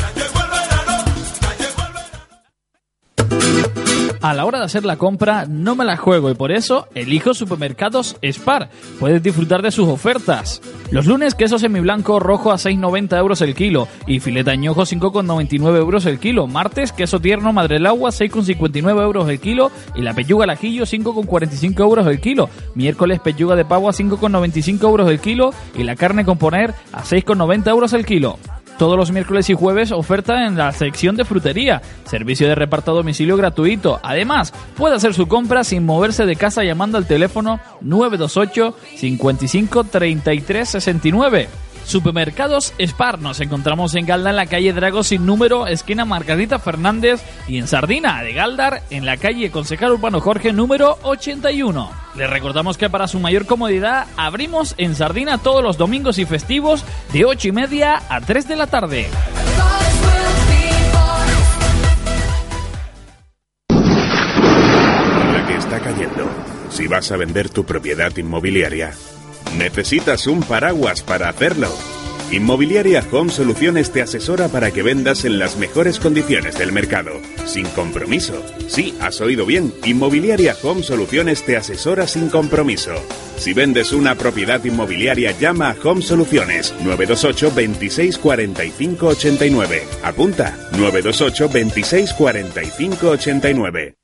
[4.21, 7.33] A la hora de hacer la compra no me la juego y por eso elijo
[7.33, 8.69] Supermercados Spar.
[8.99, 10.61] Puedes disfrutar de sus ofertas.
[10.91, 16.05] Los lunes queso semiblanco rojo a 6,90 euros el kilo y fileta añojo 5,99 euros
[16.05, 16.45] el kilo.
[16.45, 20.83] Martes queso tierno madre del agua 6,59 euros el kilo y la pechuga al ajillo
[20.83, 22.47] 5,45 euros el kilo.
[22.75, 27.01] Miércoles pechuga de pavo a 5,95 euros el kilo y la carne con poner a
[27.03, 28.37] 6,90 euros el kilo.
[28.77, 31.81] Todos los miércoles y jueves oferta en la sección de frutería.
[32.05, 33.99] Servicio de reparto a domicilio gratuito.
[34.01, 40.69] Además, puede hacer su compra sin moverse de casa llamando al teléfono 928 55 33
[40.69, 41.47] 69.
[41.85, 43.19] Supermercados Spar.
[43.19, 47.67] Nos encontramos en Galdar, en la calle Drago sin número, esquina Margarita Fernández, y en
[47.67, 51.91] Sardina de Galdar, en la calle Concejal Urbano Jorge número 81.
[52.15, 56.83] Les recordamos que para su mayor comodidad abrimos en Sardina todos los domingos y festivos
[57.13, 59.07] de 8 y media a 3 de la tarde.
[65.33, 66.29] La que está cayendo.
[66.69, 68.93] Si vas a vender tu propiedad inmobiliaria,
[69.57, 71.69] necesitas un paraguas para hacerlo.
[72.31, 77.11] Inmobiliaria Home Soluciones te asesora para que vendas en las mejores condiciones del mercado,
[77.45, 78.41] sin compromiso.
[78.67, 79.73] Sí, has oído bien.
[79.83, 82.93] Inmobiliaria Home Soluciones te asesora sin compromiso.
[83.37, 89.83] Si vendes una propiedad inmobiliaria, llama a Home Soluciones 928 26 45 89.
[90.03, 94.00] Apunta 928 26 45 89.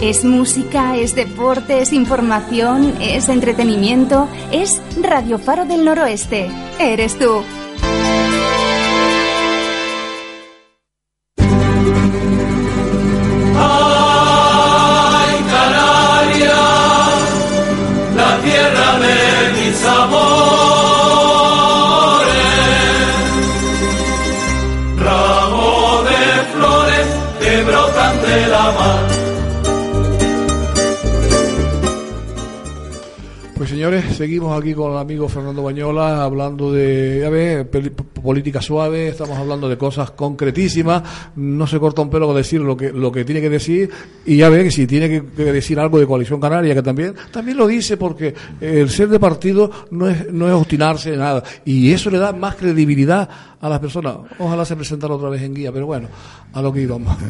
[0.02, 6.50] Es música, es deporte, es información, es entretenimiento, es Radio Faro del Noroeste.
[6.80, 7.42] Eres tú.
[34.02, 39.38] Seguimos aquí con el amigo Fernando Bañola hablando de, a ver, peli- política suave, estamos
[39.38, 41.04] hablando de cosas concretísimas,
[41.36, 43.90] no se corta un pelo con decir lo que lo que tiene que decir
[44.26, 47.14] y ya ve que si tiene que, que decir algo de Coalición Canaria, que también
[47.32, 51.44] también lo dice porque el ser de partido no es no es obstinarse en nada
[51.66, 53.30] y eso le da más credibilidad
[53.62, 54.18] a las personas.
[54.40, 56.08] Ojalá se presentara otra vez en guía, pero bueno,
[56.54, 57.18] a lo que íbamos.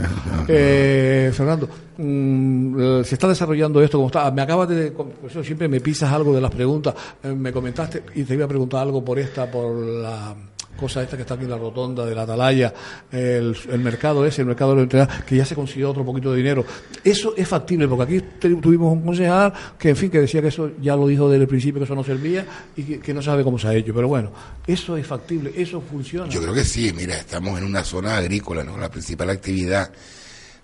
[0.49, 1.67] Eh, Fernando,
[1.97, 4.31] mm, eh, se está desarrollando esto como está.
[4.31, 6.95] Me acabas de, por eso siempre me pisas algo de las preguntas.
[7.21, 10.33] Eh, me comentaste y te iba a preguntar algo por esta, por la
[10.77, 12.73] cosa esta que está aquí en la rotonda de la Atalaya,
[13.11, 16.31] el, el mercado ese, el mercado de la entidad, que ya se consiguió otro poquito
[16.31, 16.65] de dinero.
[17.03, 20.71] Eso es factible, porque aquí tuvimos un concejal que, en fin, que decía que eso
[20.81, 23.43] ya lo dijo desde el principio, que eso no servía y que, que no sabe
[23.43, 23.93] cómo se ha hecho.
[23.93, 24.31] Pero bueno,
[24.65, 26.29] eso es factible, eso funciona.
[26.29, 28.77] Yo creo que sí, mira, estamos en una zona agrícola, ¿no?
[28.77, 29.91] La principal actividad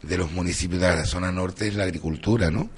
[0.01, 2.69] de los municipios de la zona norte es la agricultura, ¿no?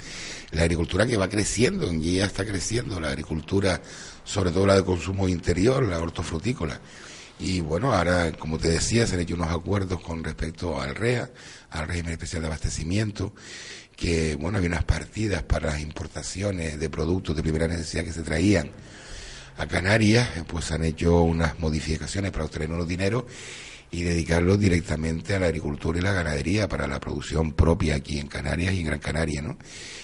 [0.52, 3.82] La agricultura que va creciendo, en Guía está creciendo, la agricultura,
[4.24, 6.80] sobre todo la de consumo interior, la hortofrutícola.
[7.40, 11.30] Y bueno, ahora, como te decía, se han hecho unos acuerdos con respecto al REA,
[11.72, 13.34] al régimen especial de abastecimiento,
[13.96, 18.24] que, bueno, había unas partidas para las importaciones de productos de primera necesidad que se
[18.24, 18.72] traían
[19.58, 23.26] a Canarias, pues han hecho unas modificaciones para obtener unos dinero
[23.92, 28.28] y dedicarlos directamente a la agricultura y la ganadería para la producción propia aquí en
[28.28, 29.58] Canarias y en Gran Canaria, ¿no?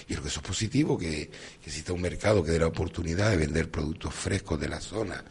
[0.04, 1.30] Y creo que eso es positivo, que,
[1.62, 5.22] que exista un mercado que dé la oportunidad de vender productos frescos de la zona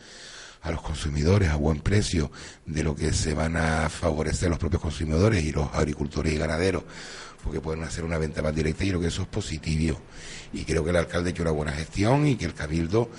[0.62, 2.32] a los consumidores a buen precio,
[2.66, 6.84] de lo que se van a favorecer los propios consumidores y los agricultores y ganaderos,
[7.43, 9.99] porque pueden hacer una venta más directa y creo que eso es positivo.
[10.53, 13.09] Y creo que el alcalde ha una buena gestión y que el Cabildo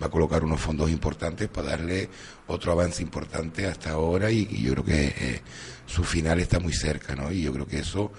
[0.00, 2.10] va a colocar unos fondos importantes para darle
[2.46, 5.42] otro avance importante hasta ahora y, y yo creo que eh,
[5.86, 7.32] su final está muy cerca, ¿no?
[7.32, 8.12] Y yo creo que eso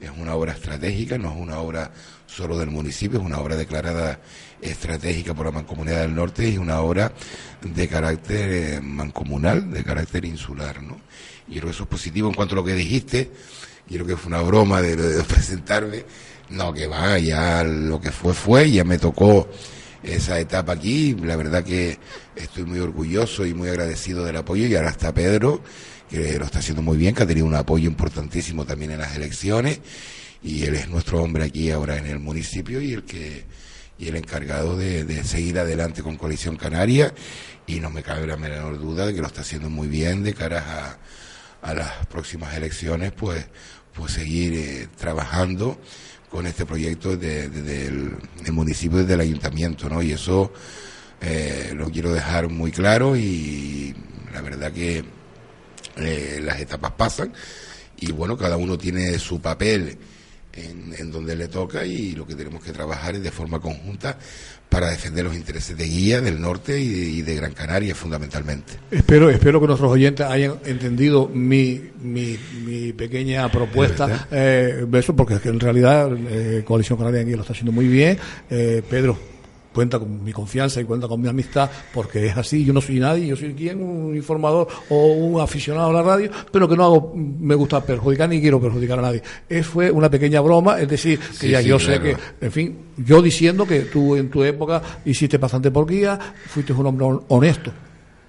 [0.00, 1.90] es una obra estratégica, no es una obra
[2.26, 4.20] solo del municipio, es una obra declarada
[4.60, 7.12] estratégica por la Mancomunidad del Norte y una obra
[7.62, 11.00] de carácter eh, mancomunal, de carácter insular, ¿no?
[11.48, 13.30] Y creo que eso es positivo en cuanto a lo que dijiste,
[13.88, 16.04] creo que fue una broma de, de presentarme,
[16.50, 19.48] no, que va, ya lo que fue fue, ya me tocó
[20.02, 21.98] esa etapa aquí, la verdad que
[22.36, 25.62] estoy muy orgulloso y muy agradecido del apoyo y ahora está Pedro,
[26.10, 29.16] que lo está haciendo muy bien, que ha tenido un apoyo importantísimo también en las
[29.16, 29.80] elecciones.
[30.42, 33.44] Y él es nuestro hombre aquí ahora en el municipio y el que
[33.98, 37.14] y el encargado de, seguir adelante con Coalición Canaria.
[37.66, 40.34] Y no me cabe la menor duda de que lo está haciendo muy bien de
[40.34, 40.98] cara
[41.62, 43.46] a, a las próximas elecciones pues
[43.94, 45.80] pues seguir eh, trabajando
[46.30, 48.12] con este proyecto de- de- del,
[48.52, 50.52] municipio y del ayuntamiento no y eso
[51.22, 53.94] eh, lo quiero dejar muy claro y
[54.34, 55.02] la verdad que
[55.96, 57.32] eh, las etapas pasan
[57.98, 59.96] y bueno, cada uno tiene su papel
[60.52, 64.18] en, en donde le toca y lo que tenemos que trabajar es de forma conjunta
[64.68, 68.72] para defender los intereses de Guía, del norte y de, y de Gran Canaria fundamentalmente.
[68.90, 74.26] Espero, espero que nuestros oyentes hayan entendido mi, mi, mi pequeña propuesta.
[74.30, 77.86] Eh, eso porque es que en realidad eh, Coalición Canaria aquí lo está haciendo muy
[77.86, 78.18] bien.
[78.50, 79.16] Eh, Pedro,
[79.76, 82.98] cuenta con mi confianza y cuenta con mi amistad, porque es así, yo no soy
[82.98, 86.84] nadie, yo soy quien, un informador o un aficionado a la radio, pero que no
[86.84, 89.22] hago, me gusta perjudicar ni quiero perjudicar a nadie.
[89.48, 92.50] Es, fue una pequeña broma, es decir, que Sí, ya sí, yo sé que, en
[92.52, 97.22] fin, yo diciendo que tú en tu época hiciste bastante porquía, fuiste un hombre hon-
[97.28, 97.70] honesto,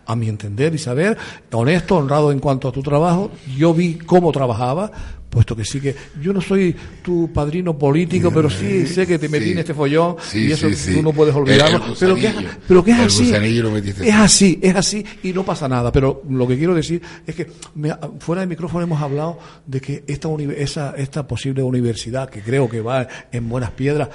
[0.05, 1.17] a mi entender y saber,
[1.51, 3.31] honesto, honrado en cuanto a tu trabajo.
[3.57, 4.91] Yo vi cómo trabajaba,
[5.37, 9.29] puesto que sí que yo no soy tu padrino político, pero sí sé que te
[9.29, 9.51] metí Sí.
[9.51, 11.77] en este follón Sí, y eso sí, tú no puedes olvidarlo.
[11.77, 12.33] El- el pero, que,
[12.67, 13.31] pero que es El así.
[14.03, 15.91] Es así, es así y no pasa nada.
[15.91, 20.03] Pero lo que quiero decir es que me- fuera del micrófono hemos hablado de que
[20.07, 20.27] esta,
[20.57, 24.09] esa, esta posible universidad, que creo que va en buenas piedras,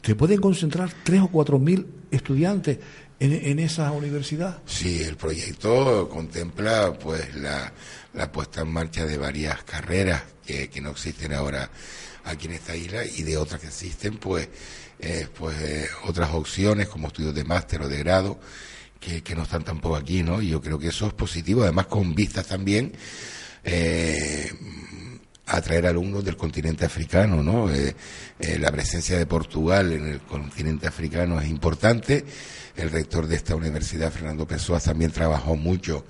[0.00, 2.78] te pueden concentrar tres o cuatro mil estudiantes
[3.18, 4.58] en, esa universidad.
[4.66, 7.72] Sí, el proyecto contempla pues la,
[8.14, 11.70] la puesta en marcha de varias carreras que, que no existen ahora
[12.24, 14.48] aquí en esta isla y de otras que existen pues
[14.98, 18.38] eh, pues eh, otras opciones como estudios de máster o de grado
[18.98, 20.40] que, que no están tampoco aquí, ¿no?
[20.42, 22.92] Y yo creo que eso es positivo, además con vistas también
[23.62, 24.50] eh,
[25.46, 27.72] atraer alumnos del continente africano, ¿no?
[27.72, 27.94] Eh,
[28.38, 32.24] eh, la presencia de Portugal en el continente africano es importante.
[32.76, 36.04] El rector de esta universidad, Fernando Pessoa, también trabajó mucho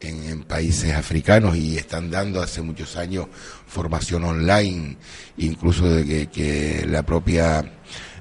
[0.00, 3.26] en, países africanos y están dando hace muchos años
[3.66, 4.96] formación online,
[5.38, 7.72] incluso de que, que la propia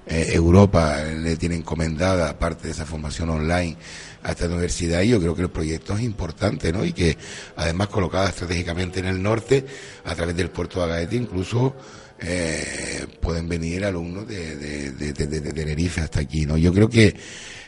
[0.07, 3.75] eh, Europa le tiene encomendada parte de esa formación online
[4.21, 6.85] a esta universidad y yo creo que el proyecto es importante, ¿no?
[6.85, 7.17] Y que
[7.55, 9.65] además colocada estratégicamente en el norte,
[10.03, 11.75] a través del puerto de Agaete, incluso
[12.19, 16.57] eh, pueden venir alumnos de, de, de, de- Tenerife hasta aquí, ¿no?
[16.57, 17.15] Yo creo que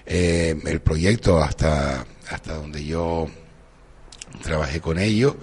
[0.05, 3.27] eh, el proyecto hasta, hasta donde yo
[4.43, 5.35] trabajé con ellos,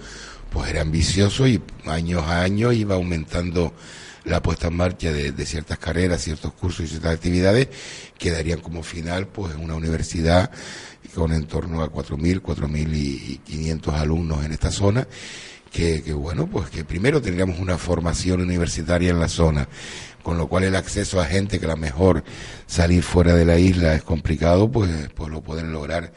[0.51, 3.73] pues era ambicioso y años a años iba aumentando
[4.23, 7.67] la puesta en marcha de, de ciertas carreras, ciertos cursos y ciertas actividades
[8.17, 10.49] que darían como final pues una universidad
[11.13, 15.07] con en torno a 4.000, 4.500 alumnos en esta zona
[15.75, 19.67] que, que, bueno, pues que primero tendríamos una formación universitaria en la zona,
[20.23, 22.23] con lo cual el acceso a gente que a lo mejor
[22.65, 26.13] salir fuera de la isla es complicado, pues, pues lo pueden lograr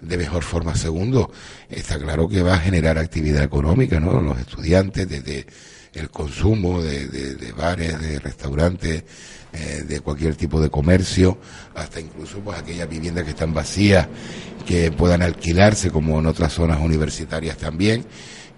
[0.00, 0.74] de mejor forma.
[0.74, 1.30] Segundo,
[1.70, 4.20] está claro que va a generar actividad económica, ¿no?
[4.20, 5.46] Los estudiantes, desde
[5.94, 9.04] el consumo de, de- bares, de restaurantes,
[9.52, 11.38] eh, de cualquier tipo de comercio,
[11.74, 14.06] hasta incluso pues aquellas viviendas que están vacías,
[14.66, 18.04] que puedan alquilarse como en otras zonas universitarias también.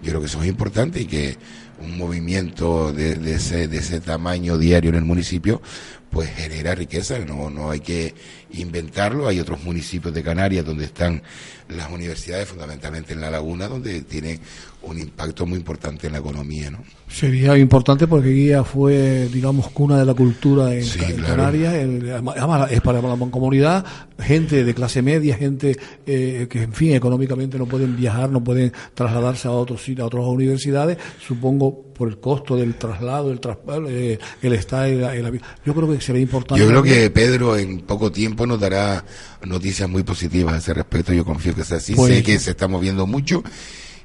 [0.01, 1.37] Yo creo que eso es importante y que
[1.81, 5.61] un movimiento de, ese, de ese tamaño diario en el municipio
[6.09, 8.15] pues genera riqueza, no, no hay que
[8.53, 11.21] inventarlo, hay otros municipios de Canarias donde están
[11.69, 14.39] las universidades, fundamentalmente en La Laguna, donde tienen
[14.81, 16.79] un impacto muy importante en la economía, ¿no?
[17.09, 20.99] Sería importante porque Guía fue, digamos, cuna de la cultura en, Sí.
[21.25, 21.73] Canarias.
[21.73, 23.83] El- además, es para la comunidad,
[24.19, 28.71] gente de clase media, gente eh, que, en fin, económicamente no pueden viajar, no pueden
[28.93, 30.97] trasladarse a otros a otras universidades.
[31.25, 35.91] Supongo por el costo del traslado, el traspalo, eh, el estar, el, el- yo creo
[35.91, 36.63] que sería importante.
[36.63, 39.03] Yo creo que Pedro en poco tiempo nos dará
[39.45, 41.11] noticias muy positivas a ese respecto.
[41.11, 41.93] Yo confío que así.
[41.95, 43.43] Pues- sé que se está moviendo mucho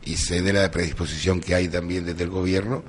[0.05, 2.85] y sé de la predisposición que hay también desde el gobierno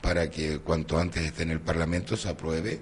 [0.00, 2.80] para que cuanto antes esté en el Parlamento se apruebe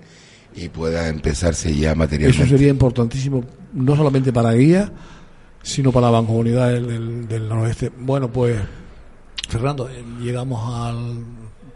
[0.54, 2.42] y pueda empezarse ya materialmente.
[2.42, 4.90] Eso sería importantísimo, no solamente para Guía,
[5.62, 7.90] sino para la bancomunidad del, del, del noroeste.
[7.98, 8.58] Bueno, pues,
[9.48, 11.22] Fernando, eh, llegamos al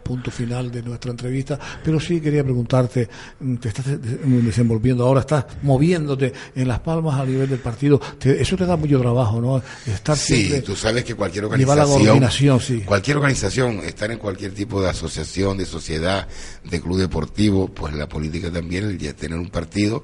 [0.05, 5.21] punto final de nuestra entrevista, pero sí quería preguntarte, mm, te estás de- desenvolviendo ahora,
[5.21, 9.41] estás moviéndote en Las Palmas a nivel del partido, Te- eso te da mucho trabajo,
[9.41, 9.61] ¿no?
[9.91, 12.81] Estar Sí, tú sabes que cualquier la organización, coordinación, sí.
[12.85, 16.27] cualquier organización, estar en cualquier tipo de asociación, de sociedad,
[16.63, 20.03] de club deportivo, pues la política también, el ya tener un partido,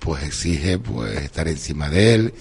[0.00, 2.34] pues exige pues estar encima de él,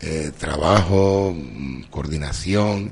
[0.00, 2.90] eh, trabajo, mm, coordinación,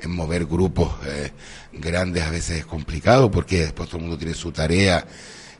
[0.00, 1.32] en mover grupos eh,
[1.80, 5.06] grandes a veces es complicado porque después todo el mundo tiene su tarea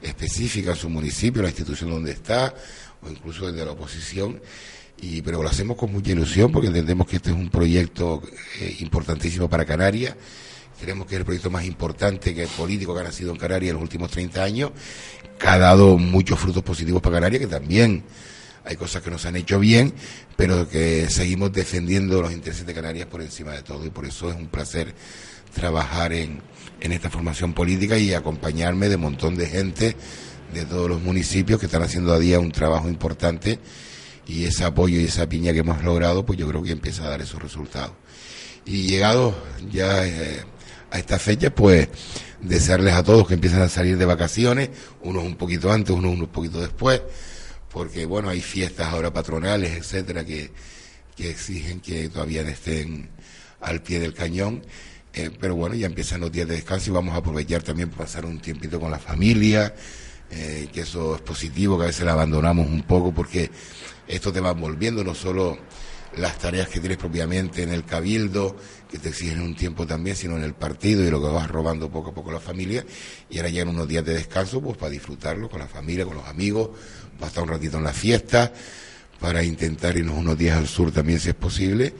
[0.02, 2.54] específica su municipio, la institución donde está,
[3.02, 4.40] o incluso desde la oposición
[5.00, 8.22] y pero lo hacemos con mucha ilusión porque entendemos que este es un proyecto
[8.60, 10.16] eh, importantísimo para Canarias.
[10.80, 13.74] Creemos que es el proyecto más importante que político que ha nacido en Canarias en
[13.74, 14.70] los últimos 30 años
[15.38, 18.04] que ha dado muchos frutos positivos para Canarias que también
[18.64, 19.92] hay cosas que nos han hecho bien
[20.36, 24.30] pero que seguimos defendiendo los intereses de Canarias por encima de todo y por eso
[24.30, 24.94] es un placer
[25.51, 26.40] trabajar en,
[26.80, 29.96] en esta formación política y acompañarme de un montón de gente
[30.53, 33.59] de todos los municipios que están haciendo a día un trabajo importante
[34.26, 37.11] y ese apoyo y esa piña que hemos logrado, pues yo creo que empieza a
[37.11, 37.92] dar esos resultados.
[38.66, 39.34] Y llegado
[39.70, 40.44] ya eh,
[40.90, 41.88] a esta fecha, pues
[42.40, 44.70] desearles a todos que empiecen a salir de vacaciones,
[45.03, 47.01] unos un poquito antes, unos un poquito después,
[47.70, 50.51] porque bueno, hay fiestas ahora patronales, etcétera, que,
[51.16, 53.09] que exigen que todavía estén
[53.61, 54.62] al pie del cañón.
[55.18, 58.04] Eh, pero bueno, ya empiezan los días de descanso y vamos a aprovechar también para
[58.04, 59.74] pasar un tiempito con la familia,
[60.30, 63.50] eh, que eso es positivo, que a veces la abandonamos un poco porque
[64.06, 65.58] esto te va envolviendo no solo
[66.16, 68.54] las tareas que tienes propiamente en el cabildo,
[68.88, 71.90] que te exigen un tiempo también, sino en el partido y lo que vas robando
[71.90, 72.86] poco a poco la familia.
[73.28, 76.14] Y ahora ya en unos días de descanso, pues para disfrutarlo con la familia, con
[76.14, 76.70] los amigos,
[77.18, 78.52] para estar un ratito en la fiesta,
[79.18, 81.92] para intentar irnos unos días al sur también si es posible,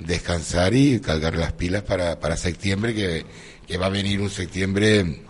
[0.00, 3.24] descansar y cargar las pilas para, para septiembre, que,
[3.66, 5.22] que va a venir un septiembre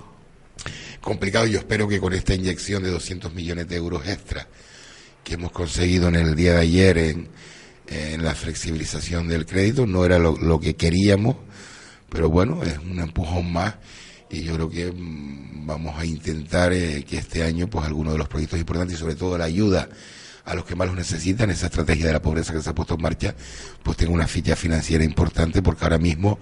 [1.01, 1.47] complicado.
[1.47, 4.49] Yo espero que con esta inyección de 200 millones de euros extra
[5.23, 7.29] que hemos conseguido en el día de ayer en
[7.91, 11.37] en la flexibilización del crédito, no era lo, que queríamos,
[12.09, 13.75] pero bueno, es un empujón más
[14.31, 18.19] y yo creo que mm, vamos a intentar eh, que este año pues algunos de
[18.19, 19.89] los proyectos importantes y sobre todo la ayuda
[20.51, 22.95] a los que más los necesitan, esa estrategia de la pobreza que se ha puesto
[22.95, 23.35] en marcha,
[23.83, 26.39] pues tenga una ficha financiera importante porque ahora mismo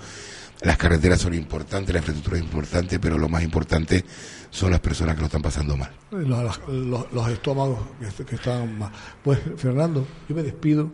[0.63, 4.05] las carreteras son importantes, la infraestructura es importante, pero lo más importante
[4.51, 5.91] son las personas que lo están pasando mal.
[6.11, 7.79] Los, estómagos
[8.27, 8.91] que, están mal.
[9.23, 10.91] Pues Fernando, yo me despido.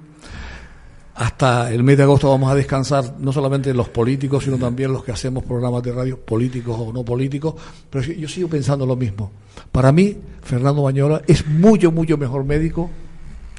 [1.14, 5.04] Hasta el mes de agosto vamos a descansar no solamente los políticos, sino también los
[5.04, 7.54] que hacemos programas de radio, políticos o no políticos.
[7.88, 9.30] Pero yo sigo pensando lo mismo.
[9.70, 12.90] Para mí, Fernando Bañola es mucho, mucho mejor médico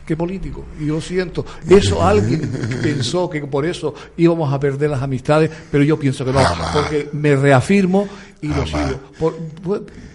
[0.06, 0.66] que político.
[0.80, 2.50] Y yo siento, eso alguien
[2.84, 6.40] pensó que por eso íbamos a perder las amistades, pero yo pienso que no,
[6.74, 8.08] porque me reafirmo
[8.42, 9.36] y lo sigo.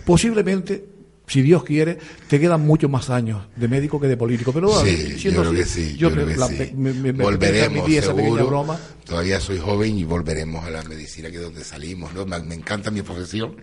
[0.04, 0.90] posiblemente
[1.30, 1.96] si Dios quiere,
[2.28, 4.52] te quedan muchos más años de médico que de político.
[4.52, 5.96] Pero sí, yo creo que sí.
[5.96, 6.72] Yo, creo que sí.
[7.12, 8.46] volveremos, seguro.
[8.48, 8.80] Broma.
[9.04, 12.12] Todavía soy joven y volveremos a la medicina, que es donde salimos.
[12.14, 12.26] ¿no?
[12.26, 13.54] Me, encanta mi profesión.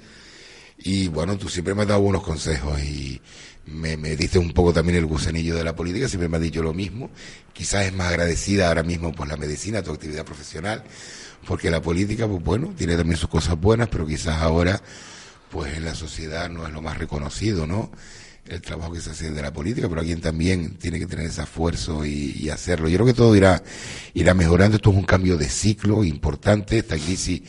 [0.77, 3.19] Y bueno, tú siempre me has dado buenos consejos y
[3.67, 6.63] me, me diste un poco también el gusanillo de la política, siempre me has dicho
[6.63, 7.09] lo mismo.
[7.53, 10.83] Quizás es más agradecida ahora mismo por la medicina, tu actividad profesional,
[11.45, 14.81] porque la política, pues bueno, tiene también sus cosas buenas, pero quizás ahora
[15.49, 17.91] pues en la sociedad no es lo más reconocido, ¿no?
[18.45, 21.41] El trabajo que se hace de la política, pero alguien también tiene que tener ese
[21.41, 22.87] esfuerzo y, hacerlo.
[22.87, 23.61] Yo creo que todo irá,
[24.13, 24.77] irá mejorando.
[24.77, 26.77] Esto es un cambio de ciclo importante.
[26.77, 27.41] Esta crisis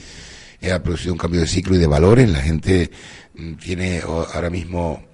[0.69, 2.29] ha producido un cambio de ciclo y de valores.
[2.29, 2.91] La gente
[3.35, 5.05] mm, tiene ahora mismo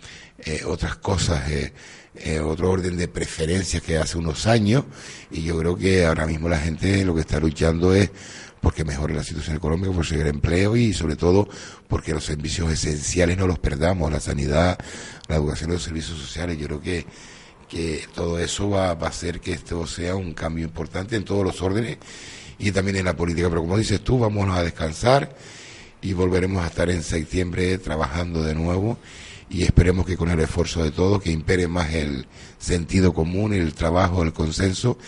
[0.45, 1.73] eh, otras cosas, eh,
[2.17, 4.85] eh, otro orden de preferencias que hace unos años.
[5.31, 8.11] Y yo creo que ahora mismo la gente lo que está luchando es
[8.61, 11.49] porque mejore la situación económica, por seguir empleo y sobre todo
[11.89, 14.79] porque los servicios esenciales no los perdamos, la sanidad,
[15.29, 16.59] la educación los servicios sociales.
[16.59, 17.07] Yo creo que,
[17.69, 21.45] que todo eso va, va a hacer que esto sea un cambio importante en todos
[21.45, 21.99] los órdenes
[22.59, 23.49] y también en la política.
[23.49, 25.35] Pero como dices tú, vámonos a descansar
[26.03, 28.99] y volveremos a estar en septiembre trabajando de nuevo
[29.51, 32.27] y esperemos que con el esfuerzo de todos, que impere más el
[32.59, 34.99] sentido común, el trabajo, el consenso,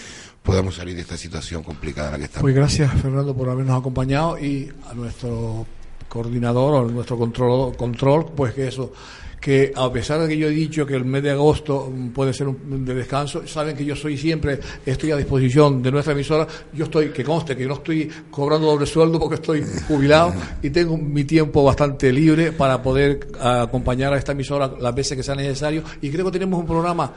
[0.43, 2.43] podamos salir de esta situación complicada en la que estamos.
[2.43, 5.67] Pues gracias, Fernando, por habernos acompañado y a nuestro
[6.09, 8.93] coordinador o nuestro control, control pues que eso
[9.41, 12.49] que a pesar de que yo he dicho que el mes de agosto puede ser
[12.49, 16.85] un de descanso, saben que yo soy siempre, estoy a disposición de nuestra emisora, yo
[16.85, 21.25] estoy, que conste que no estoy cobrando doble sueldo porque estoy jubilado y tengo mi
[21.25, 25.83] tiempo bastante libre para poder acompañar a esta emisora las veces que sea necesario.
[26.01, 27.13] Y creo que tenemos un programa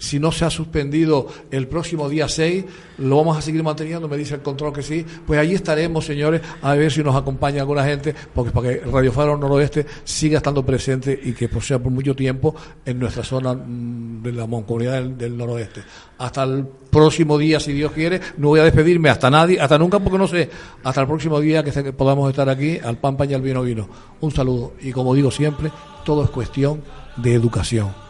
[0.00, 2.64] si no se ha suspendido el próximo día 6,
[2.98, 6.40] lo vamos a seguir manteniendo, me dice el control que sí, pues allí estaremos, señores,
[6.62, 10.64] a ver si nos acompaña alguna gente, porque para que Radio Faro Noroeste siga estando
[10.64, 15.02] presente y que por sea por mucho tiempo en nuestra zona mm, de la comunidad
[15.02, 15.82] del, noroeste.
[16.16, 20.00] Hasta el próximo día, si Dios quiere, no voy a despedirme hasta nadie, hasta nunca,
[20.00, 20.48] porque no sé,
[20.82, 23.86] hasta el próximo día que podamos estar aquí, al pan, pan y al vino, vino.
[24.22, 25.70] Un saludo, y como digo siempre,
[26.06, 26.82] todo es cuestión
[27.18, 28.09] de educación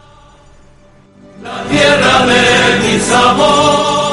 [1.43, 4.10] la tierra de mis amores,